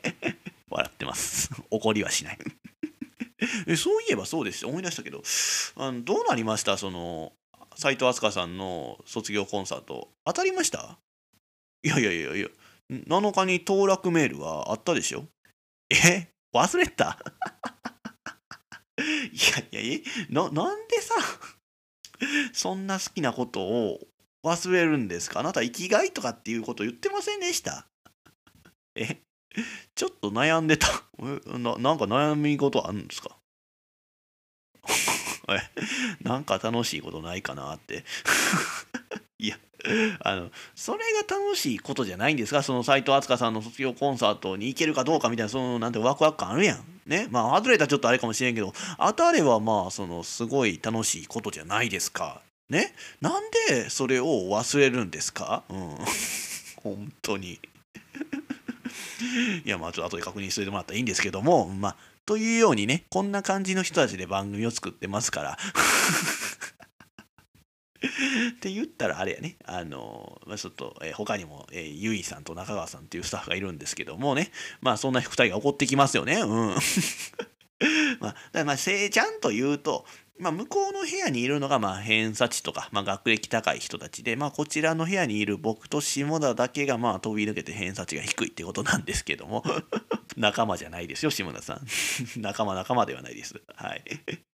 [0.69, 1.49] 笑ってます。
[1.71, 2.37] 怒りはしない。
[3.67, 3.75] え。
[3.75, 4.65] そういえばそうです。
[4.65, 5.23] 思い出したけど、
[5.77, 6.77] あのどうなりました？
[6.77, 7.31] その、
[7.75, 10.09] 斎藤飛鳥さんの卒業コンサート。
[10.25, 10.97] 当たりました？
[11.83, 12.47] いやいやいやいや、
[12.91, 15.25] 7日に当落メールはあったでしょ？
[15.89, 16.27] え？
[16.53, 17.17] 忘れた？
[19.39, 21.15] いやいや、な、なんでさ、
[22.51, 23.99] そんな好きなことを
[24.43, 25.39] 忘れるんですか？
[25.39, 27.87] あなた生きがいとかっていうこと言ってませんでした？
[28.95, 29.21] え？
[29.95, 30.87] ちょっと悩んでた。
[31.57, 31.77] な。
[31.77, 33.37] なんか悩み事あるんですか？
[36.21, 38.03] なんか楽しいことないかなって
[39.39, 39.57] いや、
[40.21, 46.83] あの、それが楽しいことじゃないんですかその斎藤飛鳥さんの卒業コンサートに行けるかどうかみたいな、その、なんてワクワク感あるやん。
[47.05, 47.27] ね。
[47.31, 52.41] まあ、外れたらちょっとあれかもしれんけど、当たればまあ、その、すごい楽しいことじゃないですか。
[52.69, 52.93] ね。
[53.21, 55.63] なんでそれを忘れるんですか？
[55.69, 55.97] うん。
[56.83, 57.59] 本当に。
[59.65, 61.95] いや、まあ、ちょっと後で確認してもらったらいいんですけども、まあ、
[62.29, 65.57] というようにね、こんな感じの人たちで番組を作ってますから。
[68.53, 76.35] って言ったらあれやね、あの、まあ、ちょっと、えー、他にも、えー、ゆいさんと中川さんっていうスタッフがいるんですけどもね、まあそんな2人が怒ってきますよね。
[76.41, 76.75] うん。
[78.21, 80.05] まあ、だまあ、せいちゃんと言うと、
[80.39, 89.63] まあ、向こうの部屋にいるのが、まあ、偏差値とか、まあ、学歴高い人たちで、まあ、こちらの部屋にいる僕と下田だけが、まあ、飛び抜けて偏差値が低いってことなんですけども、
[90.37, 91.85] 仲間じゃないですよ、下田さん。
[92.41, 93.61] 仲間仲間ではないです。
[93.75, 94.03] はい。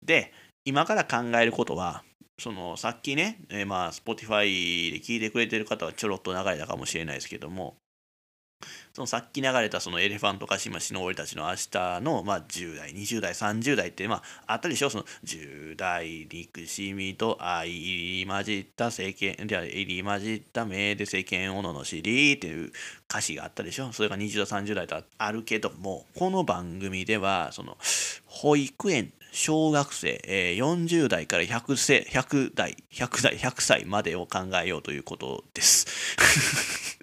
[0.02, 0.32] で、
[0.64, 2.02] 今から考えることは、
[2.38, 7.76] そのさっきね、えー、まあ Spotify で聞いてくれてる方はちょろっと流れたかもしれないですけども
[8.92, 14.90] そのさっき流れたそのエレファントカシマシの俺たちの明日の、まあ、10代20代30代ってまああったでしょ？
[14.90, 22.72] その10代憎しみと愛入り混じった世間で入り混じった目で世間を罵りっていう
[23.08, 23.92] 歌詞があったでしょ？
[23.92, 27.76] それが20代30代とあるけどもこの番組ではその
[28.26, 37.00] 保育園小学生、えー、40代から 100, 世100代100代100歳までを考えようということです。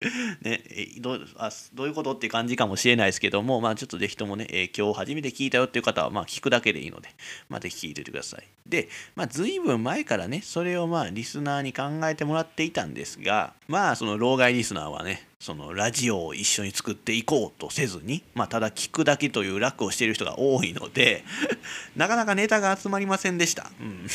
[0.42, 0.62] ね、
[0.98, 7.08] どうあどういうことって感じかもしれないですけども、まあ、ちょっとぜひともね、えー、今日初めて聞いたよっていう方は、まあ、聞くだけでいいので、
[7.48, 8.46] まあ、ぜひ聞いててください。
[8.66, 21.24] で、まあ、随分前からね、それをまあ、リスナーに考えてもらっていたんですが、まあ、その、老害リスナーはね、その、ラジオを一緒に作っていこうとせずに、まあ、ただ聞くだけという楽をしている人が多いので、
[21.96, 23.70] なかなかネタが集まりませんでした。
[23.80, 24.06] うん。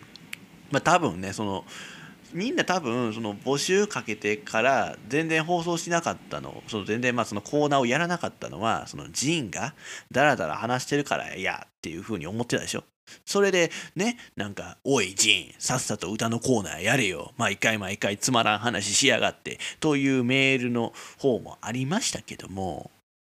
[0.70, 1.64] まあ、多分ね、その、
[2.32, 9.74] みんな多分その募集かけてから全然放送しなかったのその全然まあそのコーナーをやらなかったのはそのジンが
[10.10, 12.84] ダラダラ話してるからやっていうふうに思ってたでしょ。
[13.26, 17.32] それでねなんか「おいジンさっさと歌のコーナーやれよ。
[17.36, 22.90] 毎回毎回つまらん話しやがって」というメールの方もありましたけども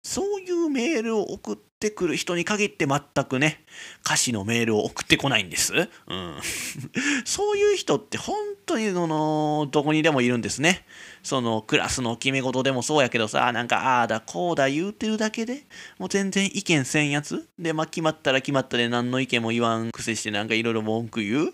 [0.03, 3.65] そういうメールを送っってくる人に限って全くね、
[4.05, 5.73] 歌詞のメールを送ってこないんです。
[5.73, 6.39] うん。
[7.25, 10.85] そういう人って本当にその、どこにでもいるんですね。
[11.21, 15.63] そのクラスの決め事でもそうやけどさ、なんかああだこうだ言うてるだけで
[15.97, 21.53] もう全然意見せんやつで、まあ決まったら決まったで何の意見も言わんくせしてなんかいろいろ文句言う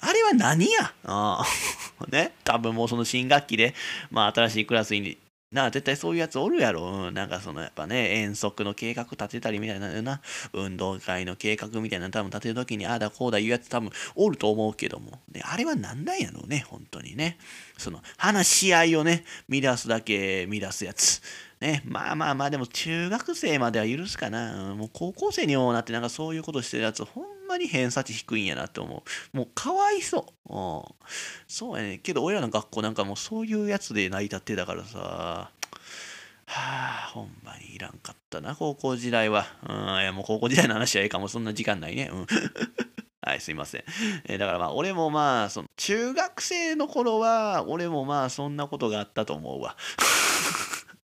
[0.00, 0.94] あれは何や？
[1.04, 1.44] あ
[2.08, 3.74] ね多分もうその新学期で、
[4.10, 5.18] まあ新しいクラスに
[5.52, 6.82] なあ、絶対そういうやつおるやろ。
[7.08, 10.20] うん、なんかそのやっぱね、遠足の計画立てたりみたいなな、
[10.52, 15.18] 運動会の計画みたいな多分立てるときに、ああだこうだ言うやつ多分おると思うけども。
[15.28, 17.36] で、あれは何なんやろうね、本当にね。
[17.76, 21.20] その、話し合いをね、乱すだけ乱すやつ。
[21.60, 24.74] ね、まあまあまあ、でも中学生までは許すかな。
[24.74, 29.04] もう高校生にもなってなんかそういうことしてるやつ、ほんまに偏差値低いんやなって思
[29.34, 29.36] う。
[29.36, 30.54] もうかわいそう。
[30.54, 30.82] うん。
[31.46, 31.98] そうやね。
[31.98, 34.98] けど、俺らの学校なんかもうそういうやつで成り立ってたからさ。
[34.98, 35.50] は
[36.46, 39.44] あ、ほんまにいらんかったな、高校時代は。
[39.68, 42.10] うん、いやもう高校時代の話はいいかも、そんな時間ないね。
[42.10, 42.26] うん。
[43.20, 43.84] はい、すいません。
[44.24, 49.76] えー、だからまあ、俺もまあ、その、中学生の頃は、俺もまあ、そんなことがあったと思うわ。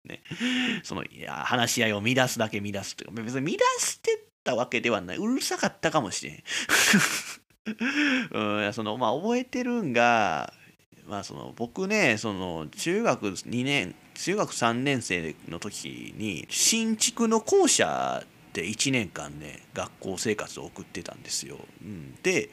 [0.04, 0.22] ね。
[0.82, 5.16] その、いや、話し合いを乱すだけ乱すっていうか、別に乱してたわけではない。
[5.16, 6.42] うるさかったかもしれん。
[8.32, 10.52] うん、そのまあ覚えてるんが、
[11.06, 21.58] まあその僕ね、その中学2年、中学3年生の時に新築の校舎で1年間ね、学校生活を送ってたんですよ。
[21.82, 22.50] うん、で、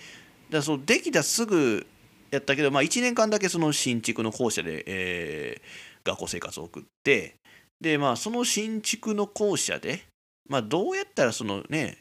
[0.49, 1.87] だそのできたすぐ
[2.31, 7.38] やったけど、まあ1年間だけその新築の校舎で、えー、学校生活を送って、
[7.81, 10.03] で、まあその新築の校舎で、
[10.47, 11.97] まあ、どうやったらそのね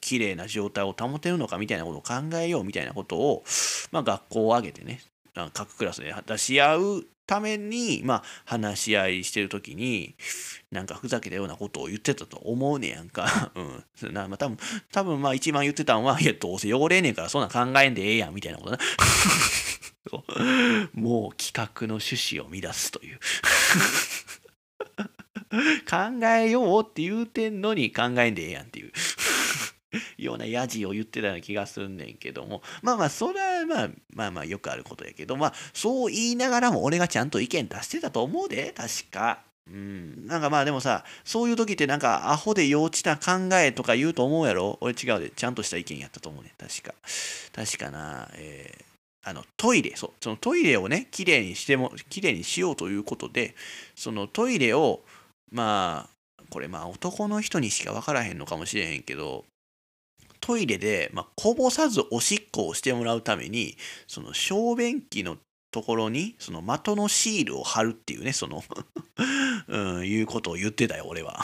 [0.00, 3.44] 綺麗な状態を保てるのかみたいなことを考えようみたいなことを、
[3.90, 5.00] まあ、学校を挙げてね
[5.54, 10.14] 各クラスで出し合うために、まあ、話し合いしてる時に
[10.70, 13.50] なんかふざけたようなことを言ってたと思うねやんか。
[14.02, 14.12] うん。
[14.12, 14.58] なまあ、多分
[14.92, 18.78] 多分まあ一番言ってたんは、いや、どうせ汚れねえからそんな考えんでええやんみたいなことな。
[20.92, 23.18] もう企画の趣旨を乱すという
[25.88, 28.92] 考えようって言うてんのに考えんでええやんっていう。
[30.18, 32.62] ようなやじを言ってたような気がすんねんけども。
[32.82, 35.36] まあまあそれはまあまあまあよくあることやけど。
[35.36, 38.72] まあそう言いながらも俺がちゃんと意見出してたと思うで。
[38.76, 39.40] 確か。
[39.66, 44.78] うん、なんかまあでもさそういう時ってなんかアホで幼稚な考えとか言うと思うやろ？
[44.80, 45.30] 俺違うで。
[45.30, 46.94] ちゃんとした意見やったと思うね確か。
[47.52, 48.28] 確かな。
[48.34, 48.84] えー
[49.26, 49.96] あのトイレ。
[49.96, 50.10] そう。
[50.20, 53.54] そのトイレをねきれいにしてもきれいにしようということで
[53.94, 55.02] そのトイレを
[55.50, 59.44] まあこれまあ男の人にしか分からへんのかもしれへんけど
[60.40, 63.76] トイレで、まあ、こぼさずおしっこをしてもらうために
[64.06, 65.38] その小便器の
[65.70, 68.62] ところにその的のシールを貼るっていうねその
[69.68, 71.42] うん、いうことを言ってたよ俺は。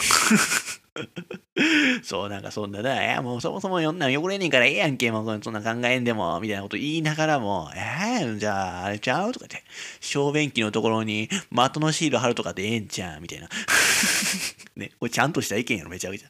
[2.03, 9.33] そう、なんかそんな、だいや、もうそもそもんな汚れねえからええやんけ、もうそんな考えんでも、みたいなこと言いながらも、えー、じゃあ、あれちゃう？
[9.33, 9.69] とか言って、
[10.01, 13.49] 小便器のところに的のシール貼るとかでええんちゃうみたいな。
[14.77, 16.29] ね、これちゃんとした意見やろ、めちゃくちゃ。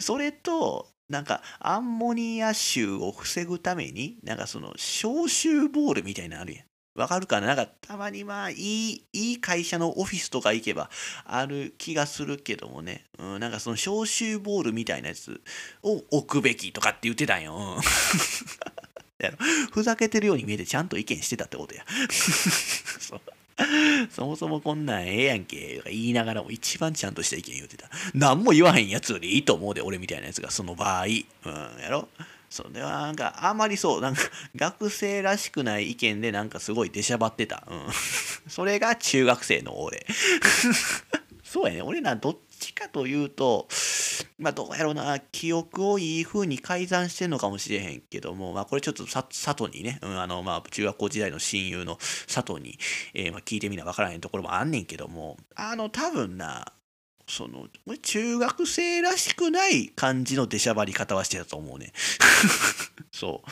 [0.00, 6.69] それと、なんかアンモニア臭を防ぐために、なんかその消臭ボールみたいなのあるやん。
[7.00, 7.48] わかるかな？
[7.48, 10.90] なんかたまにまあいい、いい会社のオフィスとか行けば
[11.24, 13.06] ある気がするけどもね。
[13.18, 15.40] うん、なんかその消臭ボールみたいなやつ
[15.82, 17.76] を置くべきとかって言ってたんよ。
[19.72, 21.84] ふざけてるように見えてちゃんと意見してたってことや。
[24.10, 27.90] そもそもこんなんええやんけとか言いながらも一番ちゃんとした意見言うてた。
[28.14, 31.04] 何も言わへんやつよりいいと思うで、俺みたいなやつがその場合。
[31.04, 31.24] うん、
[31.82, 32.08] やろ
[32.50, 34.22] そうではなんかあまりそうなんか
[34.56, 37.86] 学生らしくない意見でなんかすごい出しゃばってた、うん、
[38.50, 40.04] それが中学生の俺。
[41.44, 41.82] そうやね。
[41.82, 43.66] 俺らどっちかというと
[44.38, 45.18] まあどうやろうな。
[45.18, 49.26] 記憶をいい風に改ざんしてんのかもしれへんけどもまあこれちょっと佐
[49.58, 51.98] 藤にね、うん、あのまあ中学校時代の親友の
[52.32, 52.78] 佐藤に、
[53.14, 55.36] えー、まあ聞いてみな分からへんところもあんねんけども。
[55.56, 56.72] あの多分な
[57.30, 57.68] その
[58.02, 61.92] 中学生らしくない感じの出しゃばり方はしてたと思うね。
[63.12, 63.42] そ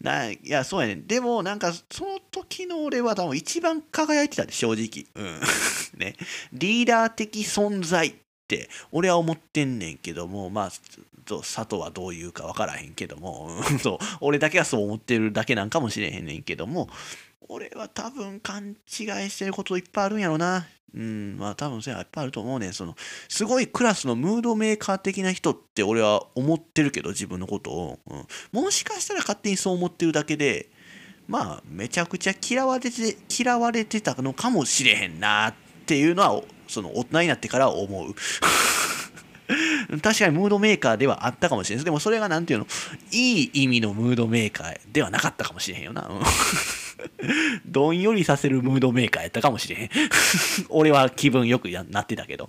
[0.00, 0.04] う。
[0.04, 1.02] ないやそうやね。
[1.06, 5.06] でもなんかその時の俺は多分一番輝いてたで正直。
[5.14, 5.40] うん。
[6.00, 6.16] ね。
[6.54, 8.14] リーダー的存在っ
[8.48, 10.70] て俺は思ってんねんけどもまあ
[11.26, 13.50] 佐藤はどういうか分からへんけども
[13.82, 14.06] そう。
[14.20, 16.88] 俺だけはそう思ってるだけなんかもしれへんねんけども
[17.48, 18.76] 俺は多分勘違い
[19.30, 20.66] してることいっぱいあるんやろな。
[20.94, 22.72] うん、まあ多分それはいっぱいあると思うね。
[22.72, 22.94] その
[23.28, 30.70] すごいクラスのムードメーカー的な人って俺は思ってるけど自分のことを、うん、もしかしたら勝手にそう思ってるだけで
[31.26, 35.54] まあめちゃくちゃ嫌われて嫌われてたのかもしれへんなっ
[35.86, 38.14] ていうのはその大人になってから思う。
[40.02, 41.84] 確かにムードメーカーではあったかもしれないです。
[41.84, 42.66] でもそれがなんていうの、
[43.10, 46.08] いい意味のムードメーカーではなかったかもしれへんよな。
[47.66, 49.90] どんよりさせるムードメーカーやったかもしれへん。
[50.70, 52.48] 俺は気分よくやなってたけど。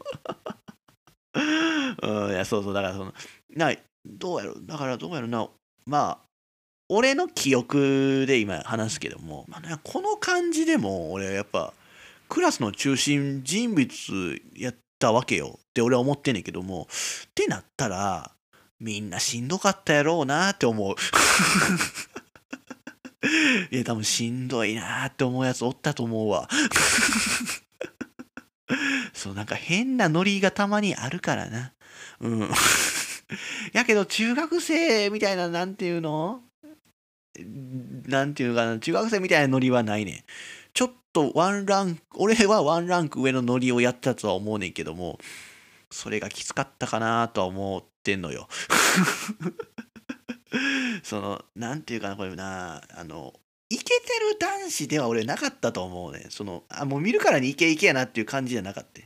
[2.01, 3.13] うん、いや、そうそう、だからその、
[3.55, 3.73] な、
[4.05, 5.47] どうやろ、だからどうやろな、
[5.85, 6.23] まあ、
[6.89, 11.73] 俺の記憶で今話すけども、まあね、この感じでも俺やっぱ
[12.29, 18.31] クラスの中心人物やったわけよって俺は思ってんねんけどもってなったら
[18.79, 20.95] みんなしんどかったやろうなって思う
[23.71, 26.49] いや多分しんどいなって思うやつおったと思うわ。
[29.13, 31.74] そうなんか変なノリがたまにあるからな。
[32.19, 32.49] うん。
[33.74, 36.41] やけど中学生みたいななんていうの？
[38.05, 40.24] なんていうかな、中学生みたいなノリはないね
[40.74, 45.19] ちょっとワンランク、俺はワンランク上のノリをやったとは思うねんけども、
[45.89, 48.47] それがきつかったかなとは思ってんのよ。
[51.03, 53.33] その、なんていうかな、これな、あの、
[53.69, 56.27] イケてる男子では俺なかったと思うね。
[56.29, 59.01] その、あ、もう見るからにイケイケやなっていう感じじゃなかった。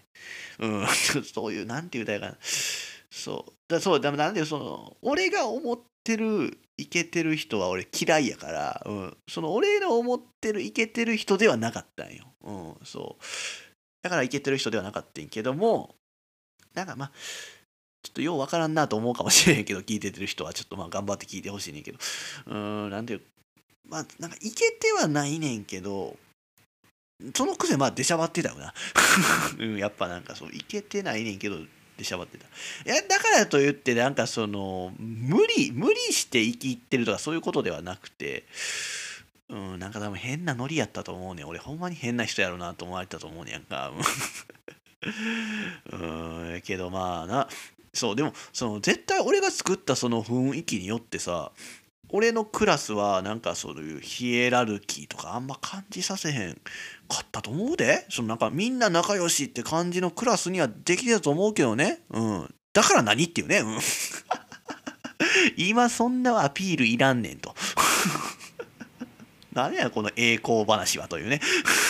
[0.60, 0.88] うん、
[1.24, 2.38] そういう、なんていう歌やかな。
[3.10, 3.54] そう。
[3.68, 12.26] だそう、だなんでその、俺が思ってるイケてる人は俺嫌いやから、うん、その俺の思ってるイケてる人ではなかったんよ。
[12.44, 13.24] うん、そう。
[14.04, 15.96] だからイケてる人ではなかったんけども、
[16.74, 17.12] なんかまあ、
[18.04, 21.98] ちょっとようわからんなと思うかもしれんけど、聞いててる人はちょっとまあ頑張って聞いてほしいねんけど、
[22.48, 22.56] うー
[22.88, 23.22] ん、なんていう、
[23.90, 26.16] まあ、なんかイケてはないねんけど、
[27.36, 28.74] そのくせまあ出しゃばってたよな。
[29.60, 31.58] うん、やっぱなんかそう、いけてないねんけど、
[31.98, 32.46] でしゃばってた。
[32.46, 32.50] い
[32.96, 38.46] や、だからといって、なんかその、無理、無理して生きってるとかそういうことではなくて、
[39.50, 43.92] うん、なんか多分変なノリやったと思うねん俺ほんまに変な人やろうなと思われたと思うねんか。
[45.92, 45.96] う
[46.58, 47.48] ん、けどまあな、
[47.98, 51.52] そう、でも、その、絶対俺が作ったその雰囲気によってさ、
[52.10, 56.54] 俺のクラスはなんかそういうヒエラルキーとかあんま感じさせへん
[57.10, 58.06] かったと思うで。
[58.10, 62.00] そのなんかみんな仲良しって感じのクラスにはできてたと思うけどね。
[62.12, 62.54] うん。
[62.72, 63.58] だから何っていうね。
[63.58, 63.80] うん。
[65.58, 67.54] 今そんなアピールいらんねんと。
[69.52, 71.42] 何やこの栄光話はというね。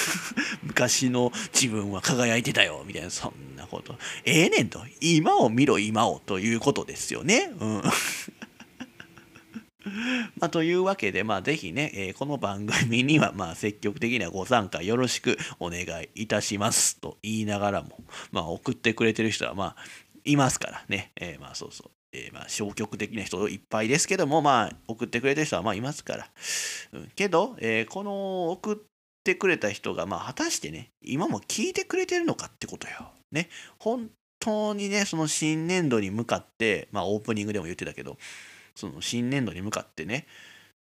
[0.64, 3.12] 昔の自分は輝いてたよみたいな。
[3.12, 3.96] そんなこと。
[4.26, 4.80] ええねんと。
[5.02, 6.20] 今を見ろ今を。
[6.26, 7.52] ということですよね。
[7.60, 7.84] うん。
[10.40, 17.00] まあ、というわけで、まあ、ぜひね、えー、この番組には、まあ、積極的なご参加よろしくお願いいたします。
[17.00, 18.00] と言いながらも、
[18.32, 19.84] まあ、送ってくれてる人は、まあ、
[20.26, 21.92] いますからね、えー、まあ、そうそう。
[22.14, 26.30] えー、まあ消極的な人いっぱいですけども、まあ、送ってくれてる人はまあいますから。
[26.94, 28.78] うん、けど、えー、この送っ
[29.24, 33.12] てくれた人が、まあ、果たしてね、今も聞いてくれてるのかってことよ。
[33.32, 33.50] ね。
[33.80, 34.10] 本
[34.40, 38.18] 当にね、その新年度に向かって、まあ、オープニングでも言ってたけど、
[38.76, 40.28] その新年度に向かってね、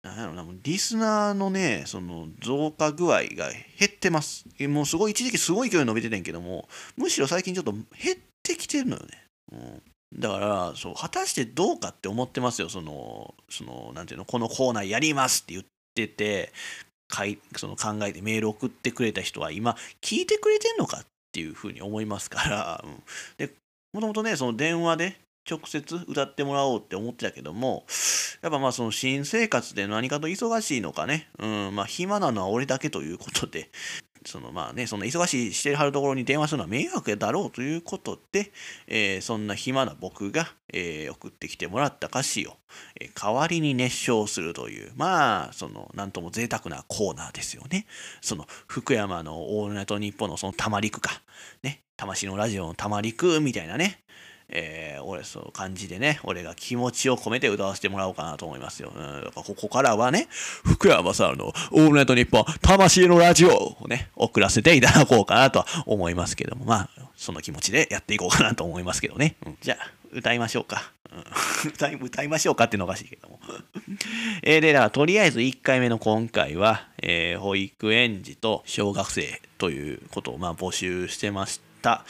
[0.03, 4.45] なんやろな、リスナーのね、その増加具合が減ってます。
[4.67, 6.67] もうすごい、一時期すごい勢い伸びててんけども、
[6.97, 7.81] むしろ最近ちょっと減
[8.15, 9.23] ってきてるのよね。
[9.53, 9.81] うん、
[10.19, 12.67] だから、そう、果たしてどうかって思ってますよ。
[12.67, 15.65] その、その、なんていうの、このコーナーやりますって言っ
[15.95, 16.51] てて、
[17.55, 23.03] その考えてメール送ってくれた人は今、聞いてくれてんのかていうふうに思いますから、うん、
[23.37, 23.51] で、
[23.91, 25.17] もともとね、その電話で
[25.49, 27.85] 直接歌ってもらおうって思ってたけども、
[28.41, 33.69] やっぱまあその新生活で何かと忙しいのかね、うん、まあ暇なのは俺だけということで、
[34.25, 38.51] そのまあね、その忙しいしてはるところに電話するのは迷惑だろうということで、
[38.87, 42.57] えー、そんな暇な僕が、えー、送ってきてもらった歌詞を、
[42.99, 47.85] えー、代わりに熱唱するという、まあ、その、なんとも贅沢なコーナーですよね。
[48.21, 51.21] その、福山のオールナイトニッポンのそのたまりくか、
[51.61, 54.03] ね、魂のラジオのたまりくみたいなね、
[54.55, 58.93] えー、俺そう感じでね、俺が気持ちを込めて歌わせてもらおうかなと思いますよ。
[58.95, 60.27] うん、ここからはね、
[60.63, 69.35] 福山さんのオールナイトニッポン魂のラジオをね、送らせていただこうかなとは思いますけども、まあ、その気持ちでやっていこうかなと思いますけどね。
[69.45, 70.91] うん、じゃあ、歌いましょうか。
[71.65, 73.39] 歌い歌いましょうかっていうのおかしいけども。
[74.43, 82.03] えー、で、だからとりあえず1回目の今回は、えー、保育園児と小学生ということをまあ募集してまして、た。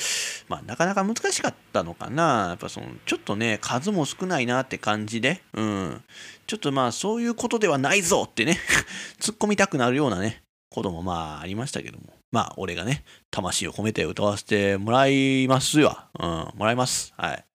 [0.48, 2.48] まあ、なかなか難しかったのかな。
[2.50, 6.04] やっぱその、ちょっとね、数も少ないなって感じで、うん。
[6.48, 8.58] ちょっとまあ、そういうことではないぞってね
[9.20, 12.14] 突っ込みたくなるようなね、こともまあ、ありましたけども。
[12.32, 15.98] まあ、俺がね、魂を込めて歌わせてもらいますよ。
[16.20, 17.14] うん、もらいます。
[17.18, 17.46] はい。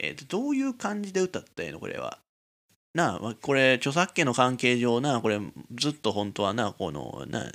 [0.00, 1.80] えっー、どういう感じで歌ったらいいの？
[1.80, 2.18] これは。
[2.94, 5.40] なあ、これ、著作権の関係上な、これ、
[5.74, 7.50] ずっと本当はな、この、な、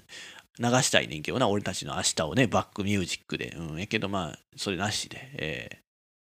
[0.59, 3.55] 流したいねんけどな、俺たちの明日をね、バックミュージックで。
[3.57, 5.79] うん、やけどまあ、それなしで、え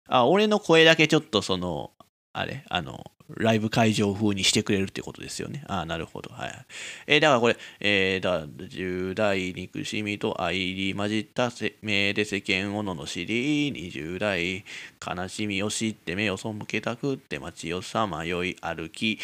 [0.09, 1.91] あ、俺の声だけちょっとその、
[2.33, 5.65] あれ、あの、ライブ会場風にしてくれるってことですよね。
[5.67, 6.31] ああ、なるほど。
[6.35, 6.67] はい。
[7.07, 11.51] えー、だからこれ、えー、だ、10代憎しみと愛り混じった
[11.81, 14.65] 目で世間を罵り、20代
[15.05, 19.19] 悲しみを知って目を背けたくって街をさまよい歩き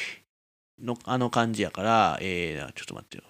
[0.82, 3.24] のあの感じやから、えー、ちょっと待ってよ。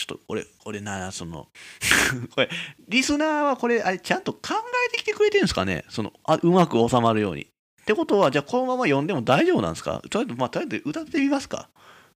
[0.00, 1.48] ちょっと俺、俺な、その
[2.34, 2.48] これ、
[2.88, 4.40] リスナーはこれ、あれ、ちゃんと考
[4.88, 5.84] えてきてくれてるんですかね？
[5.90, 7.42] そのあ、うまく収まるように。
[7.42, 7.46] っ
[7.84, 10.00] てことは、じゃあこのまま読んでも大丈夫なんですか？
[10.08, 11.68] とりあえず、まあ、とりあえず歌ってみますか。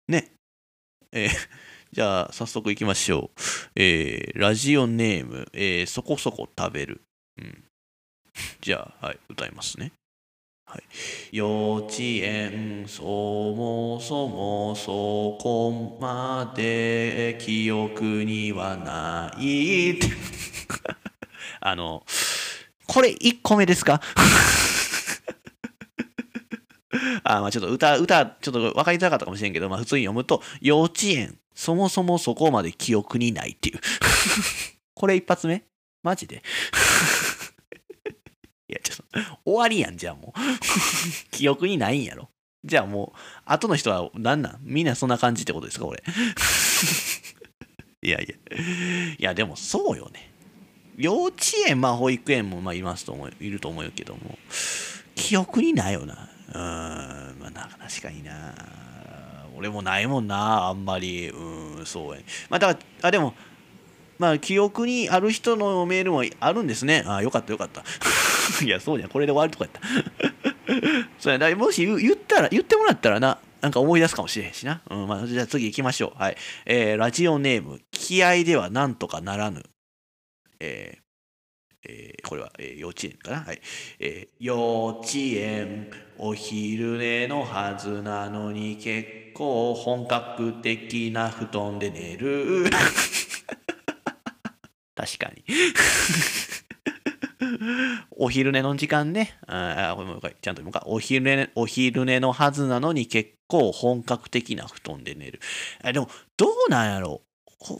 [0.08, 0.32] ね。
[1.12, 1.30] えー、
[1.92, 3.40] じゃあ、早速いきましょう。
[3.76, 7.02] えー、ラジオネーム、えー、そこそこ食べる。
[7.38, 7.64] うん。
[8.60, 9.92] じゃあ、はい、歌いますね。
[10.74, 10.82] はい、
[11.30, 20.00] 幼稚園そもそもそこまで記憶にはない
[21.60, 22.04] あの
[22.88, 24.00] これ1個目ですか？
[27.22, 33.80] あまあちょっと歌、歌、ちょっと分かりづらかったかもしれんけど、まあ普通に読むと、幼稚園、そもそもそこまで記憶にないっていう。
[34.94, 35.62] これ一発目？
[36.02, 36.42] マジで？
[38.74, 40.40] や、ちょっと、終わりやん、じゃあもう。
[41.30, 42.28] 記憶にないんやろ。
[42.64, 44.58] じゃあもう、後の人は何なん？
[44.62, 46.02] みんなそんな感じってことですか、俺。
[48.02, 48.58] いやいや。
[49.18, 50.30] いや、でもそうよね。
[50.96, 54.38] 幼稚園、まあ保育園もまあいますと思う、いると思うけども、
[55.14, 56.30] 記憶にないよな。
[56.48, 56.60] うん、
[57.40, 58.54] まあな確かにな。
[59.56, 61.28] 俺もないもんな、あんまり。
[61.30, 62.24] うん、そうや、ね。
[62.48, 63.34] まあだから、あ、でも、
[64.18, 67.04] まあ記憶にある人のメールもあるんですね。
[67.06, 67.82] ああ、よかったよかった。
[68.64, 69.10] いや、そうじゃん。
[69.10, 69.80] これで終わるとかやった。
[71.18, 74.82] そうや、だもし言ったら、言ってもらったらな、なんか思い出すかもしれへんしな。
[74.90, 76.18] うん、まあ、じゃあ次行きましょう。
[76.22, 76.36] はい。
[76.66, 79.62] えー、ラジオネーム、気合ではなんとかならぬ。
[80.60, 83.40] えー、えー、これは、えー、幼稚園かな？
[83.40, 83.60] はい。
[83.98, 92.66] えー、幼稚園、お昼寝のはずなのに結構本格的な布団で寝る。
[94.94, 95.44] 確かに。
[98.16, 99.36] お昼寝の時間ね。
[99.46, 100.82] あもう一回、ちゃんともう一回。
[100.86, 105.40] お昼寝、お昼寝のはずなのに結構本格的な布団で寝る。
[105.82, 107.22] あでも、どうなんやろ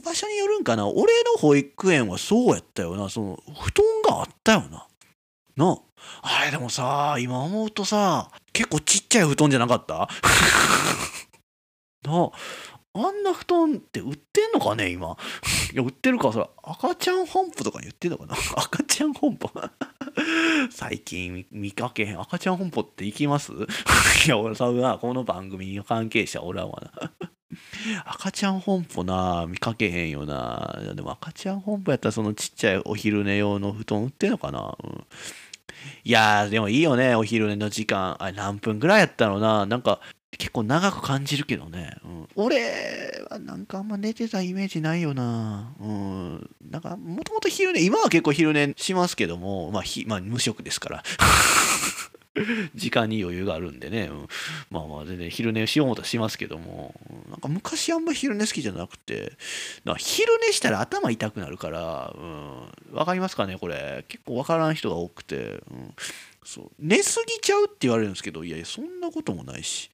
[0.03, 3.07] 場所によるんかな俺の保育園はそうやったよな。
[3.09, 4.87] その、布団があったよな。
[5.55, 5.77] な
[6.21, 10.09] あれでもさ、今思うとさ、結構ちっちゃい布団じゃなかった？
[12.03, 12.31] なあ
[12.95, 15.17] あんな布団って売ってんのかね今？
[15.73, 18.35] いや、売ってるか、それ、赤ちゃん本舗とかに売ってんのかな？
[18.55, 19.51] 赤ちゃん本舗？
[20.71, 22.21] 最近見かけへん。
[22.21, 23.51] 赤ちゃん本舗って行きます？
[23.51, 24.65] いや、俺さ、
[25.01, 27.11] この番組の関係者おらんわな。
[28.05, 30.79] 赤ちゃん本舗な、見かけへんよな。
[30.95, 35.05] でも赤ちゃん本舗やったらそのちっちゃいお昼寝用の布団売ってんのかな、うん、
[36.03, 38.21] いやー、でもいいよね、お昼寝の時間。
[38.21, 39.65] あれ何分ぐらいやったのな？
[39.65, 39.99] なんか、
[40.37, 51.03] 結構長く感じるけどね、うん、俺はなんかあんま寝てたイメージないよな、うん、なんかもともと昼寝今は結構昼寝しますけども、まあ、まあ、無職ですから。
[52.75, 54.27] 時間に余裕があるんでね、うん、
[54.69, 56.93] まあまあ全然昼寝しようとしますけども。
[57.29, 59.33] なんか昔あんま昼寝好きじゃなくて
[59.83, 64.03] な昼寝したら頭痛くなるから、うん、分かりますかねこれ。
[64.07, 65.95] 結構分からん人が多くて、うん、
[66.43, 66.71] そう。
[66.79, 69.89] 寝すぎちゃうって言われるんですけどいやいやそんなこともないし。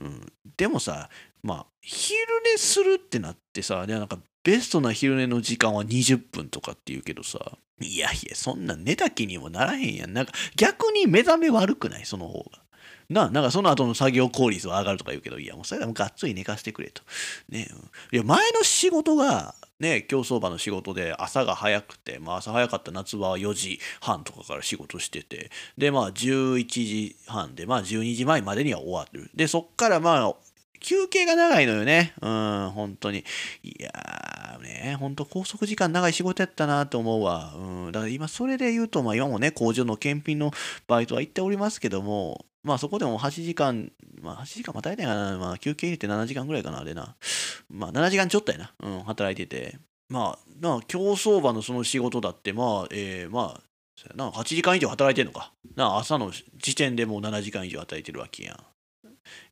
[0.00, 1.08] うん、でもさ
[1.42, 2.18] まあ昼
[2.52, 7.38] 寝するってなってさでなんかベストな昼寝の時間は20分とかって言うけどさ
[7.80, 10.12] いやいやそんな寝た気にもならへんやん。
[10.12, 12.04] なんか逆に目覚め悪くない？
[12.04, 12.62] その方が。
[13.08, 17.02] な、なんかその後の作業効率は上がるとか言うけど、いや、もうそれはもうがっつり寝かせてくれと。
[17.48, 17.78] ね、うん。
[18.12, 29.30] いや、前の仕事が、ね、競走馬の仕事で朝が早くて、まあ、朝早かった夏場は4時半とかから仕事してて、で、まあ、11時半で、まあ、12時前までには終わる。
[29.34, 30.34] で、そっからまあ、
[30.80, 32.14] 休憩が長いのよね。
[32.20, 33.24] うん、本当に。
[33.62, 37.54] いやーね、本当拘束時間長い仕事やったなと思うわ。
[37.56, 40.52] うん、だから今それで言うと、まあ今もね、工場の検品の
[40.88, 43.90] バイトは行っておりますけども、まあそこでも8時間、
[44.20, 47.16] まあ8時間またいないかな、まあ休憩入れて7時間ぐらいかな、あれな。
[47.68, 49.78] まあ7時間ちょっとやな、うん、働いてて。
[50.08, 53.60] まあ、まあ競走馬のその仕事だって、まあ、えー、まあ、
[54.16, 55.52] な8時間以上働いてんのか。
[55.76, 58.56] な朝の時点でもう7時間以上働いてるわけやん。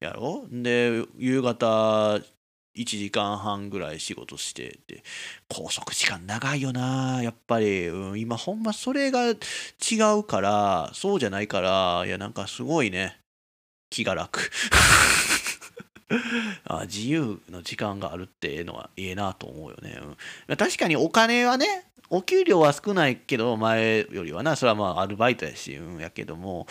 [0.00, 0.46] やろ？
[0.50, 2.18] で夕方
[2.77, 5.03] 1時間半ぐらい仕事してて
[5.49, 9.35] 拘束時間長いよなやっぱり、うん、今ほんまそれが違
[10.19, 13.19] うからそうじゃないからいやなんかすごいね
[13.91, 14.51] 気が楽。
[16.64, 20.01] あ自由の時間があるっていうのはええなと思うよね、
[20.49, 24.57] うん、確かにお金はねお給料は少ないけど前よりはな。
[24.57, 26.66] それはまあアルバイトやし、うん、やけども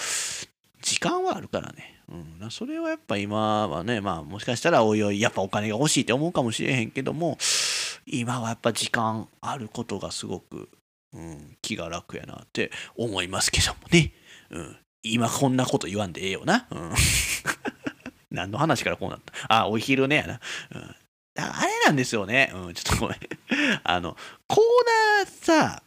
[0.82, 7.38] 時間はあるからね、うん、それはやっぱ今はねまあもしかしたらおいおいやっぱお金が欲しいって思うかもしれへんけども
[8.06, 10.70] 今はやっぱ時間あることがすごく、
[11.14, 14.14] うん、気が楽やなって思いますけどもね、
[14.50, 16.94] うん、今こんなこと言わんでええよな、うん、
[18.32, 19.34] 何の話からこうなった？
[19.50, 20.40] あお昼寝やな、
[20.76, 20.96] うん。
[21.40, 22.52] あれなんですよね。
[22.56, 23.18] うん、ちょっとごめん。
[23.84, 24.58] あの、コー
[25.20, 25.84] ナーさ、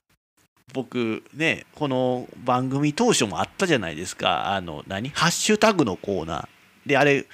[0.73, 4.55] 僕ね、この番組当初もあったじゃないですか。
[4.55, 5.11] あの、何？
[5.11, 6.89] ハッシュタグのコーナー。
[6.89, 7.27] で、あれ、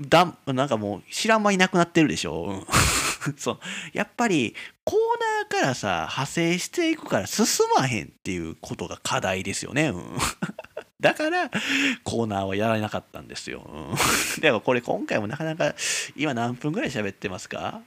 [0.00, 2.64] だなんかもう知らん間いなくなってるでしょ。
[3.26, 3.58] うん、 そう
[3.92, 4.98] やっぱりコー
[5.52, 9.88] ナーからさ派生していくから進まへんっていうことが課題ですよね。
[9.90, 10.18] うん
[11.00, 11.50] だから
[12.02, 13.60] コーナーはやられなかったんですよ。
[13.70, 13.94] うん、
[14.40, 15.74] でもこれ今回もなかなか
[16.16, 17.82] 今何分ぐらい喋ってますか？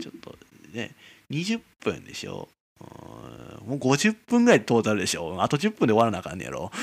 [0.00, 0.36] ちょっと
[0.72, 0.96] ね
[1.30, 2.48] 20分でしょ。
[3.64, 5.42] もう50分ぐらいトータルでしょ。
[5.42, 6.70] あと10分で終わらなあかんねやろ。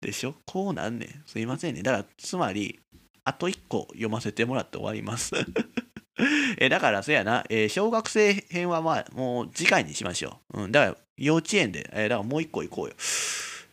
[0.00, 0.34] でしょ？
[0.46, 1.22] こうなんねん。
[1.26, 1.82] すいませんね。
[1.82, 2.78] だからつまり
[3.24, 5.32] あと1個読ませてもらって終わります。
[6.58, 10.62] えだからそやな、えー、小学生編はまあもう次回にしましょう。
[10.64, 12.94] うん、だから幼稚園で、えー、だからもう一個行こうよ。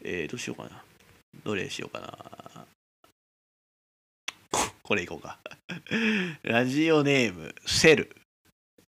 [0.04, 0.84] えー、どうしようかな。
[1.44, 2.66] どれしようかな。
[4.84, 5.40] こ れいこうか。
[6.44, 8.16] ラジオネーム、セル。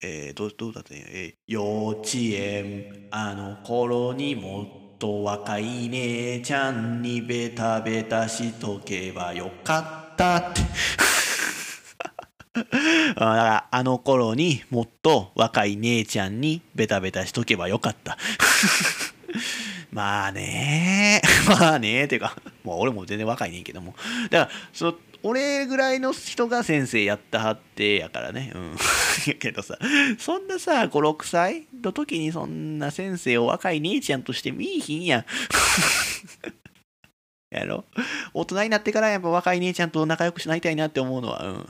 [0.00, 4.62] えー、どどうだったんや、えー、幼稚園、あの頃にも
[4.94, 10.60] っと若い姉ちゃんにベタベタしとけばよかったって。
[12.58, 18.16] だからあの頃にもっと若い姉ちゃんにベタベタしとけばよかった。
[19.90, 23.96] まあね まあねていうか、もう俺も全然若いねんけども。
[24.30, 28.52] だから、その、俺ぐらいの人が先生やったはってやからね。
[28.54, 28.76] うん。
[29.26, 29.78] やけどさ、
[30.18, 35.24] そんなさ、5、6歳の時にそんな先生を若い姉ちゃんとして見いひんやん。
[37.50, 37.84] やろ？
[38.34, 41.66] 大人になってからやっぱ若い姉ちゃんと仲良くしなりたいなって思うのは、うん。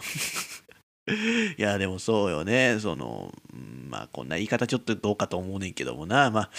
[1.58, 2.78] いや、でもそうよね。
[2.80, 3.32] その、
[3.88, 6.30] まあ、こんな言い方ちょっとどうかと思うねんけどもな。
[6.30, 6.50] まあ、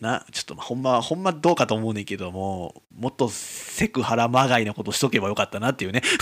[0.00, 6.02] な、ちょっと、ほんま、ほんまどうかと思うねんけども、もっとセクハラまがいなことしとけばよかったなっていうね。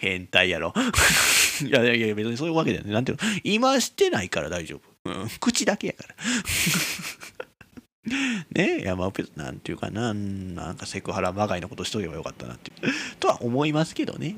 [0.00, 0.74] 変態やろ。
[1.66, 2.92] いやいやいや、別にそういうわけだよね。
[2.92, 5.10] なんていうの今してないから大丈夫。
[5.10, 6.14] うん、口だけやから。
[8.52, 12.70] ね山奥なんていうかな、なんかセクハラまがいのことしとけばよかったなって。
[13.18, 14.36] とは思いますけどね。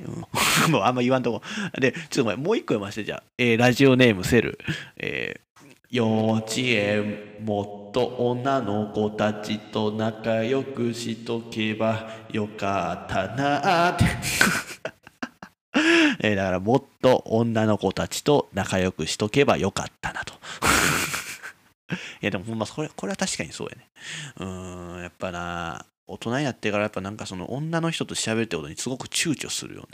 [0.66, 1.42] うん、 もうあんま言わんとこ。
[1.78, 4.58] で、ちょっとごめん、もう一個読ませて、じゃあ、えー、ラジオネームセル。
[4.96, 14.04] えー、幼稚園もっと女の子たちと仲良くしとけばよかったなって。
[16.20, 20.34] えー、だからもっと女の子たちと仲良くしとけばよかったなと。
[22.22, 23.88] いやでもほんまこれこれは確かにそうやね。
[24.36, 29.86] うーん、やっぱな、大人になってからやっぱなんかその女の人と喋るってことにすごく躊躇するよ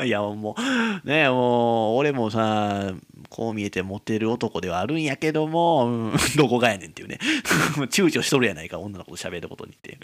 [0.00, 0.04] ね。
[0.06, 0.56] いやも
[1.04, 2.92] う、ねもう、俺もさ、
[3.28, 7.18] こう見えてモテる男ではあるんやけども、うん、どこがやねんっていうね。
[7.92, 9.98] 躊躇しとるやないか、女の子と喋ることにって。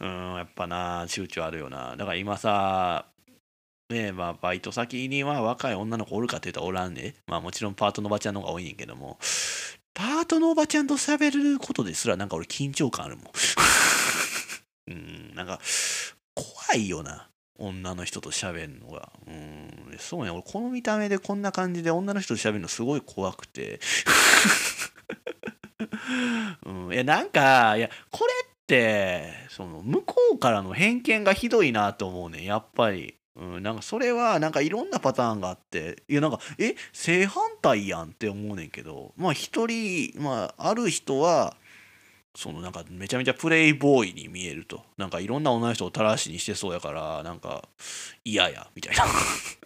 [0.00, 1.96] うん、やっぱな、躊躇あるよな。
[1.96, 3.06] だから今さ、
[3.90, 7.14] ねえまあ、バイト先には若い女の子おるかって言ったらおらんね。
[7.26, 9.18] まあもちろんパートのおばちゃんの方が多いねんけども、
[9.98, 13.26] パートのおばちゃんと喋ることですらなんか俺緊張感あるもん。
[14.86, 15.58] うん、なんか
[16.34, 17.28] 怖いよな。
[17.58, 19.10] 女の人と喋るのが。
[19.26, 20.30] うん、そうね。
[20.30, 23.80] 俺この見た目でこんな感じで女の人と喋るのすごい怖くて。
[26.64, 32.44] うん、いや、なんか、いや、これって、その、向こうからの偏見がひどいなと思うね。
[32.44, 33.16] やっぱり。
[33.38, 41.56] うん、なんかそれはなんかいろんなパターンがあっていやなんかえ正反対やんって思うねんけどまあ一人まあある人は
[42.34, 44.84] そのなんかめちゃめちゃプレイボーイに見えると。
[44.96, 47.68] なんかいろんな女の人をたらしにしてそうやからなんか
[48.24, 49.04] 嫌やみたいな。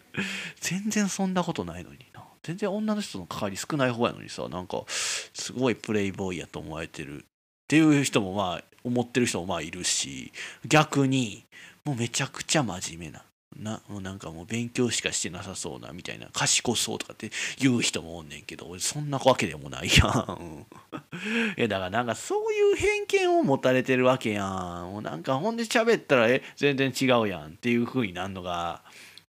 [0.59, 2.25] 全然そんなことないのにな。
[2.43, 7.25] 全然女の人の関わり少ない方やのにさなんかすごいプレイボーイやと思われてる。
[7.25, 7.27] っ
[7.69, 10.33] ていう人もまあ思ってる人もまあいるし
[10.67, 11.45] 逆に
[11.85, 13.23] もうめちゃくちゃ真面目な。
[13.57, 20.67] なもうなんかもう勉強しかしてなさそうなみたいな賢そうとかって言う人もおんねんけど俺そんなわけでもないやん。
[21.57, 24.93] いやだからなんかそういう偏見を持たれてるわけやん。
[24.93, 28.83] もうなんかほんで喋ったらえ全然違うやんっていう風になるのが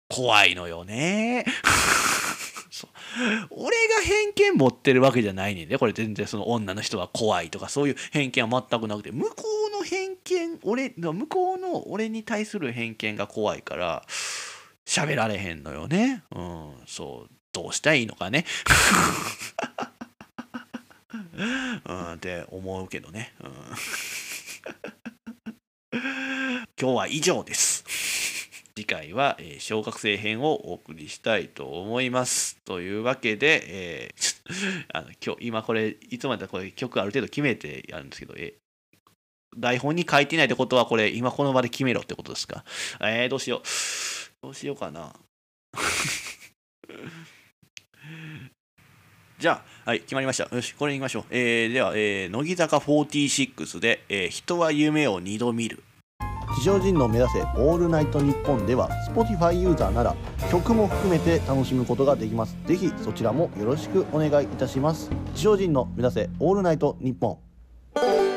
[0.08, 1.44] 怖いのよね。
[3.50, 9.34] 俺が偏見持ってるわけじゃないねんでこれ全然その女の人は怖いとかそういう偏見は全くなくて向こ
[9.72, 14.02] うの偏見俺向こうの俺に対する偏見が怖いから
[14.86, 18.44] 喋られへんのよねうんそうどうしたらいいのかね。
[21.86, 23.32] うん、って思うけどね。
[23.40, 23.50] うん、
[26.78, 27.82] 今日は以上です。
[28.78, 32.58] 次回は、えー、小学生編をお送りしたいと思います。
[32.66, 38.52] というわけで、えー、 あの今日今これいつまでこれ曲ある程度決めてやるんですけど、え
[39.56, 42.66] 台本に書いてないってことはこれ今この場で決めろってことですか？
[43.00, 43.62] えー、どうしよう。
[44.42, 45.14] どうしようかな。
[49.38, 50.54] じゃあ、はい、決まりました。
[50.54, 51.24] よし、これ言いましょう。
[51.30, 55.82] えー、では、えー、乃木坂46で、えー、人は夢を二度見る。
[56.56, 60.16] 地上人の目指せオールナイトニッポンでは Spotify ユーザーなら
[60.50, 62.56] 曲も含めて楽しむことができます。
[62.64, 65.10] ぜひそちらもよろしくお願いいたします。
[65.34, 68.35] 地上人の目指せオールナイトニッポン。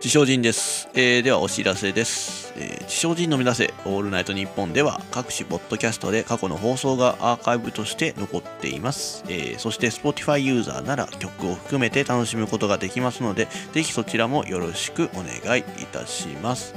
[0.00, 16.74] 地上人です、えー、ではお知らせです、えー、地上人の目指せオールナイトニッポンでは各種ポッドキャストで過去の放送がアーカイブとして残っています、えー、そして Spotify ユーザーなら曲を含めて楽しむことができますのでぜひそちらもよろしくお願いいたします。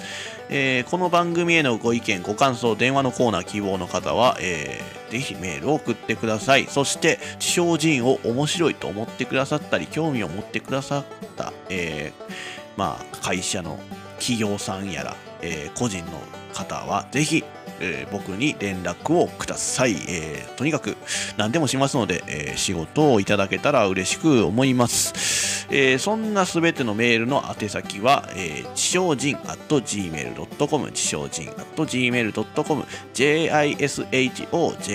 [0.49, 6.67] えー、この番組へのご意見、ご感想、電話のコーナー希望の方は、えー、ぜひメールを送ってください。
[6.67, 11.05] そして、地上人を面白いと思ってくださったり、興味を持ってくださっ
[11.37, 13.79] た、えーまあ、会社の
[14.17, 16.11] 企業さんやら、えー、個人の
[16.53, 17.43] 方はぜひ、
[17.79, 20.95] えー、僕に連絡をください、えー、とにかく
[21.37, 34.91] 何でもしますので、え仕事をいただけたら嬉しく思います、えそんなすべてのメールの宛先は、えー、地上人 at gmail.com 地上人 at gmail.com jishojin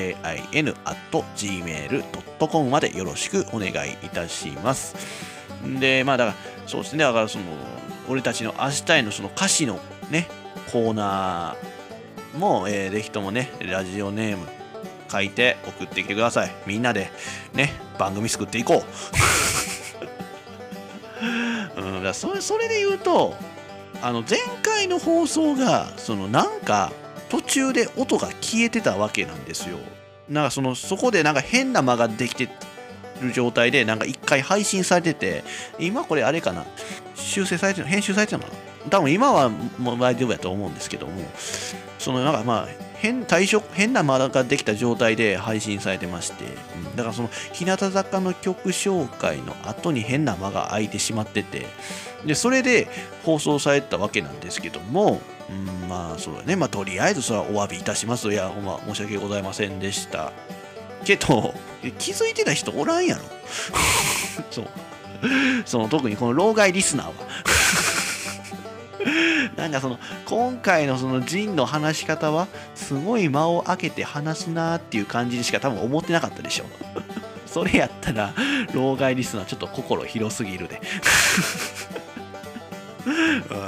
[0.84, 0.96] at
[1.36, 5.37] gmail.com までよろしくお願いいたします。
[5.80, 6.36] でまあだから
[6.68, 7.04] そうですね。
[7.04, 7.44] だからその
[8.08, 9.80] 俺たちの明日へのその歌詞の
[10.10, 10.28] ね
[10.72, 14.46] コーナーも、えー、ぜひともねラジオネーム
[15.10, 16.54] 書いて送ってきてください。
[16.66, 17.10] みんなで
[17.54, 18.84] ね番組作っていこ
[21.76, 23.34] う、 うん、だそれそれで言うと
[24.02, 26.92] あの前回の放送がそのなんか
[27.28, 29.78] 途中で音が消えてたわけなんですよ。
[30.28, 32.48] なんかそのそこでなんか変な間ができて
[33.20, 35.44] る状態でなんか一回配信されてて
[35.78, 36.64] 今これあれかな
[37.14, 38.58] 修正されてる編集されてるのかな？
[38.90, 41.12] 多分今はもう大丈夫やと思うんですけども
[41.98, 51.66] そのなんかまあ変対象変な間ができた状態で配信されてまして、うん、だからその日向坂の曲紹介の後に変な間が空いてしまってて
[52.24, 52.88] でそれで
[53.24, 56.56] 放送されたわけなんですけども、うん、まあそうだね。
[56.56, 60.32] まあとりあえずそれはお詫びいたしますいやほんま申し訳ございませんでした。
[61.04, 61.54] けど
[61.98, 63.22] 気づいてた人おらんやろ。
[64.50, 64.68] そう。
[65.64, 67.12] その特にこの老害リスナーは。
[69.56, 76.68] なんかその今回のそのジンの話し方はすごい間を空けて話すなーっていう感じでしか多分思ってなかったでしょう。
[77.46, 78.34] それやったら
[78.72, 80.80] 老害リスナーちょっと心広すぎるで。
[83.06, 83.10] う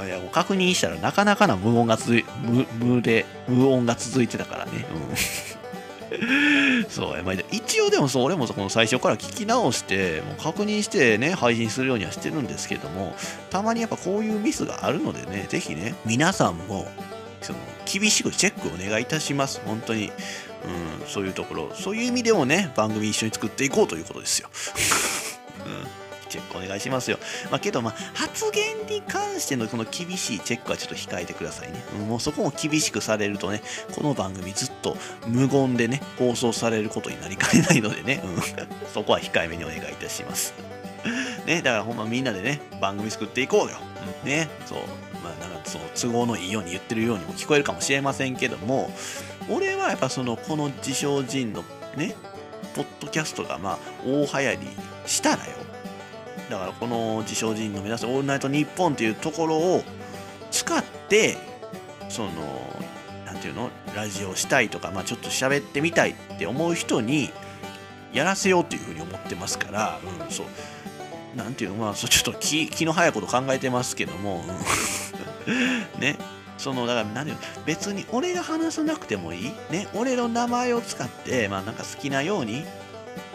[0.03, 5.15] んいやもう確認したらなかなかな無音が続い無無で無音が続いてたからね、うん。
[6.89, 13.15] そう、まあ、一応でもそう俺もこの最初から聞き直してもう確認してね配信するようにはしてるんですけども
[13.49, 16.87] たまにやっぱこういうミスがあるのでね是非ね皆さんも
[17.41, 19.61] その厳しくチェックお願いいたします。
[19.65, 20.11] 本当に、
[21.01, 21.71] うん、そういうところ。
[21.73, 24.49] そういう意味でもね番組一緒に作っていこうということですよ、
[25.65, 26.00] うん。
[26.31, 27.19] チェックお願いしますよ。
[27.51, 31.83] まあ、けど、まあ、発言に関してのこの厳しいチェックはちょっと控えてくださいね。
[32.07, 33.61] もうそこも厳しくされるとね、
[33.93, 34.95] この番組ずっと
[35.27, 38.41] 無言でね、放送されることになりかねないのでね、うん、
[38.93, 40.53] そこは控えめにお願いいたします。
[41.45, 43.77] ね、だからほんまみんなでね、番組作っていこうよ。
[44.23, 44.77] ね、そう。
[45.23, 48.91] まあ、なんかその都合のいいように言ってるようにも聞こえるかもしれませんけども、
[49.49, 51.63] 俺はやっぱその、この自称人の
[51.95, 52.15] ね、
[52.75, 54.67] ポッドキャストがまあ大流行り
[55.05, 55.51] したらよ
[56.51, 59.83] だからこの自称人の目指すオールナイトニッポンっていうところを
[60.51, 61.37] 使って
[62.09, 62.29] その
[63.25, 67.31] 何て言うのラジオしたいとか、まあ、ちょっと喋ってみたいって思う人に
[68.11, 70.45] やらせようっていうふうに思ってますから、うん、そう。
[71.37, 74.43] 何て言うのまあそちょっと気気の早いこと考えてますけども、
[75.47, 76.17] うん、 ね。
[76.57, 79.51] そのだから何て言うの別に俺が話さなくてもいい。
[79.69, 79.87] ね。
[79.93, 82.65] 俺の名前を使ってまあなんか好きなように